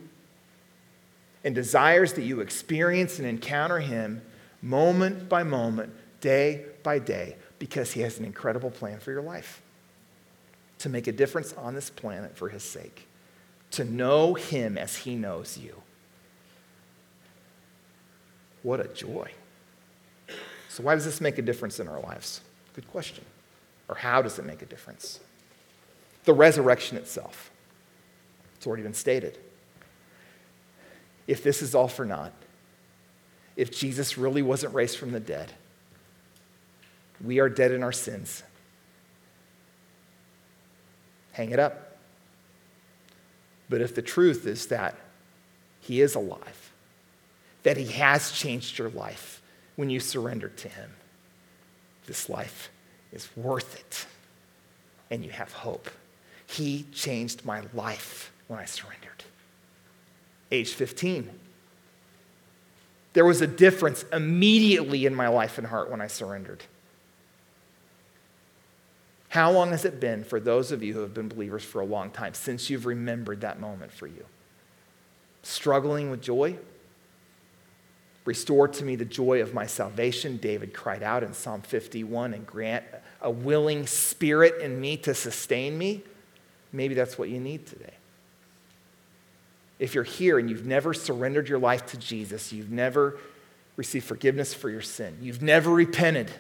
and 1.44 1.54
desires 1.54 2.14
that 2.14 2.24
you 2.24 2.42
experience 2.42 3.20
and 3.20 3.28
encounter 3.28 3.80
Him 3.80 4.24
moment 4.64 5.30
by 5.30 5.44
moment, 5.44 5.94
day 6.22 6.66
by 6.82 6.98
day, 6.98 7.36
because 7.60 7.92
He 7.92 8.02
has 8.02 8.18
an 8.18 8.26
incredible 8.26 8.72
plan 8.72 9.00
for 9.00 9.12
your 9.12 9.22
life 9.22 9.62
to 10.80 10.90
make 10.90 11.06
a 11.06 11.12
difference 11.12 11.54
on 11.54 11.76
this 11.76 11.92
planet 11.92 12.36
for 12.36 12.50
His 12.50 12.64
sake, 12.64 13.08
to 13.72 13.86
know 13.86 14.34
Him 14.34 14.76
as 14.76 14.96
He 14.96 15.14
knows 15.14 15.56
you. 15.56 15.84
What 18.64 18.80
a 18.80 18.88
joy. 18.88 19.32
So, 20.70 20.82
why 20.82 20.96
does 20.96 21.06
this 21.06 21.22
make 21.22 21.38
a 21.38 21.44
difference 21.44 21.80
in 21.80 21.88
our 21.88 22.00
lives? 22.00 22.42
Good 22.74 22.88
question. 22.88 23.24
Or 23.88 23.94
how 23.96 24.24
does 24.24 24.40
it 24.40 24.46
make 24.46 24.64
a 24.64 24.66
difference? 24.66 25.20
The 26.28 26.34
resurrection 26.34 26.98
itself. 26.98 27.50
It's 28.58 28.68
already 28.68 28.84
been 28.84 28.94
stated. 28.94 29.40
If 31.26 31.42
this 31.42 31.62
is 31.62 31.74
all 31.74 31.88
for 31.88 32.04
naught, 32.04 32.34
if 33.56 33.72
Jesus 33.72 34.18
really 34.18 34.42
wasn't 34.42 34.74
raised 34.74 34.98
from 34.98 35.14
the 35.14 35.22
dead, 35.22 35.54
we 37.24 37.40
are 37.40 37.48
dead 37.48 37.72
in 37.72 37.82
our 37.82 37.94
sins. 37.94 38.44
Hang 41.32 41.52
it 41.52 41.60
up. 41.60 41.98
But 43.70 43.80
if 43.80 43.96
the 43.96 44.02
truth 44.02 44.46
is 44.46 44.68
that 44.68 44.96
he 45.80 46.02
is 46.02 46.14
alive, 46.14 46.74
that 47.64 47.78
he 47.78 47.86
has 47.94 48.32
changed 48.32 48.78
your 48.78 48.90
life 48.90 49.42
when 49.78 49.90
you 49.90 50.02
surrendered 50.02 50.58
to 50.58 50.68
him, 50.68 50.92
this 52.06 52.28
life 52.28 52.70
is 53.14 53.30
worth 53.38 53.80
it, 53.80 54.06
and 55.10 55.24
you 55.24 55.32
have 55.32 55.54
hope. 55.54 55.90
He 56.48 56.86
changed 56.94 57.46
my 57.46 57.64
life 57.74 58.32
when 58.48 58.60
I 58.60 58.66
surrendered. 58.66 59.26
Age 60.52 60.74
15. 60.74 61.30
There 63.14 63.26
was 63.26 63.42
a 63.42 63.48
difference 63.48 64.06
immediately 64.14 65.06
in 65.06 65.14
my 65.14 65.28
life 65.28 65.58
and 65.58 65.68
heart 65.68 65.92
when 65.92 66.02
I 66.02 66.08
surrendered. 66.08 66.64
How 69.30 69.52
long 69.52 69.72
has 69.72 69.86
it 69.86 70.00
been 70.00 70.24
for 70.24 70.40
those 70.40 70.72
of 70.72 70.82
you 70.82 70.94
who 70.94 71.02
have 71.02 71.14
been 71.14 71.28
believers 71.28 71.64
for 71.64 71.82
a 71.82 71.86
long 71.86 72.12
time 72.12 72.34
since 72.34 72.70
you've 72.70 72.86
remembered 72.86 73.42
that 73.42 73.60
moment 73.60 73.92
for 73.92 74.08
you? 74.08 74.26
Struggling 75.44 76.10
with 76.10 76.22
joy? 76.22 76.58
Restore 78.24 78.68
to 78.68 78.84
me 78.84 78.96
the 78.96 79.06
joy 79.06 79.42
of 79.42 79.54
my 79.54 79.66
salvation, 79.66 80.38
David 80.38 80.74
cried 80.74 81.04
out 81.04 81.24
in 81.24 81.34
Psalm 81.34 81.62
51, 81.62 82.34
and 82.34 82.46
grant 82.46 82.86
a 83.22 83.32
willing 83.32 83.88
spirit 83.88 84.62
in 84.62 84.80
me 84.80 84.98
to 84.98 85.14
sustain 85.14 85.78
me. 85.78 86.04
Maybe 86.72 86.94
that's 86.94 87.18
what 87.18 87.30
you 87.30 87.40
need 87.40 87.66
today. 87.66 87.94
If 89.80 89.94
you're 89.94 90.04
here 90.04 90.40
and 90.40 90.50
you've 90.50 90.66
never 90.66 90.94
surrendered 90.94 91.48
your 91.48 91.60
life 91.60 91.86
to 91.88 91.98
Jesus, 91.98 92.52
you've 92.52 92.72
never 92.72 93.18
received 93.76 94.06
forgiveness 94.06 94.54
for 94.54 94.70
your 94.70 94.82
sin, 94.82 95.18
you've 95.22 95.42
never 95.42 95.72
repented, 95.72 96.32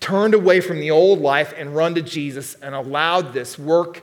turned 0.00 0.34
away 0.34 0.60
from 0.60 0.80
the 0.80 0.90
old 0.90 1.20
life 1.20 1.52
and 1.56 1.76
run 1.76 1.94
to 1.94 2.02
Jesus 2.02 2.54
and 2.54 2.74
allowed 2.74 3.32
this 3.32 3.58
work 3.58 4.02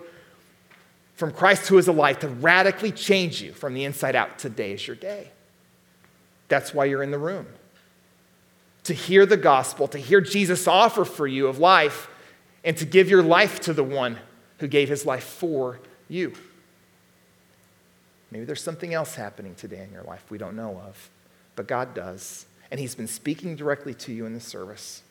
from 1.15 1.31
Christ 1.31 1.67
who 1.67 1.77
is 1.77 1.87
alive 1.87 2.19
to 2.19 2.29
radically 2.29 2.91
change 2.91 3.41
you 3.41 3.51
from 3.51 3.73
the 3.73 3.83
inside 3.83 4.15
out, 4.15 4.39
today 4.39 4.71
is 4.71 4.87
your 4.87 4.95
day. 4.95 5.31
That's 6.47 6.73
why 6.73 6.85
you're 6.85 7.03
in 7.03 7.11
the 7.11 7.17
room. 7.17 7.45
To 8.85 8.93
hear 8.93 9.25
the 9.25 9.37
gospel, 9.37 9.87
to 9.89 9.97
hear 9.97 10.21
Jesus' 10.21 10.67
offer 10.67 11.03
for 11.03 11.27
you 11.27 11.47
of 11.47 11.59
life, 11.59 12.07
and 12.63 12.77
to 12.77 12.85
give 12.85 13.09
your 13.09 13.21
life 13.21 13.59
to 13.61 13.73
the 13.73 13.83
one 13.83 14.17
who 14.59 14.67
gave 14.67 14.89
his 14.89 15.05
life 15.05 15.23
for 15.23 15.79
you. 16.07 16.33
Maybe 18.31 18.45
there's 18.45 18.61
something 18.61 18.93
else 18.93 19.15
happening 19.15 19.55
today 19.55 19.83
in 19.83 19.91
your 19.91 20.03
life 20.03 20.23
we 20.29 20.37
don't 20.37 20.55
know 20.55 20.79
of, 20.85 21.09
but 21.55 21.67
God 21.67 21.93
does. 21.93 22.45
And 22.71 22.79
he's 22.79 22.93
been 22.93 23.07
speaking 23.07 23.55
directly 23.55 23.95
to 23.95 24.13
you 24.13 24.25
in 24.25 24.33
the 24.33 24.39
service. 24.39 25.01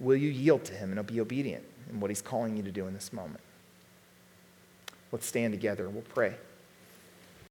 Will 0.00 0.16
you 0.16 0.30
yield 0.30 0.64
to 0.64 0.74
him 0.74 0.96
and 0.96 1.06
be 1.06 1.20
obedient 1.20 1.64
in 1.90 2.00
what 2.00 2.10
he's 2.10 2.22
calling 2.22 2.56
you 2.56 2.62
to 2.64 2.72
do 2.72 2.86
in 2.86 2.94
this 2.94 3.12
moment? 3.12 3.40
Let's 5.12 5.26
stand 5.26 5.52
together. 5.52 5.86
And 5.86 5.94
we'll 5.94 6.02
pray. 6.02 6.34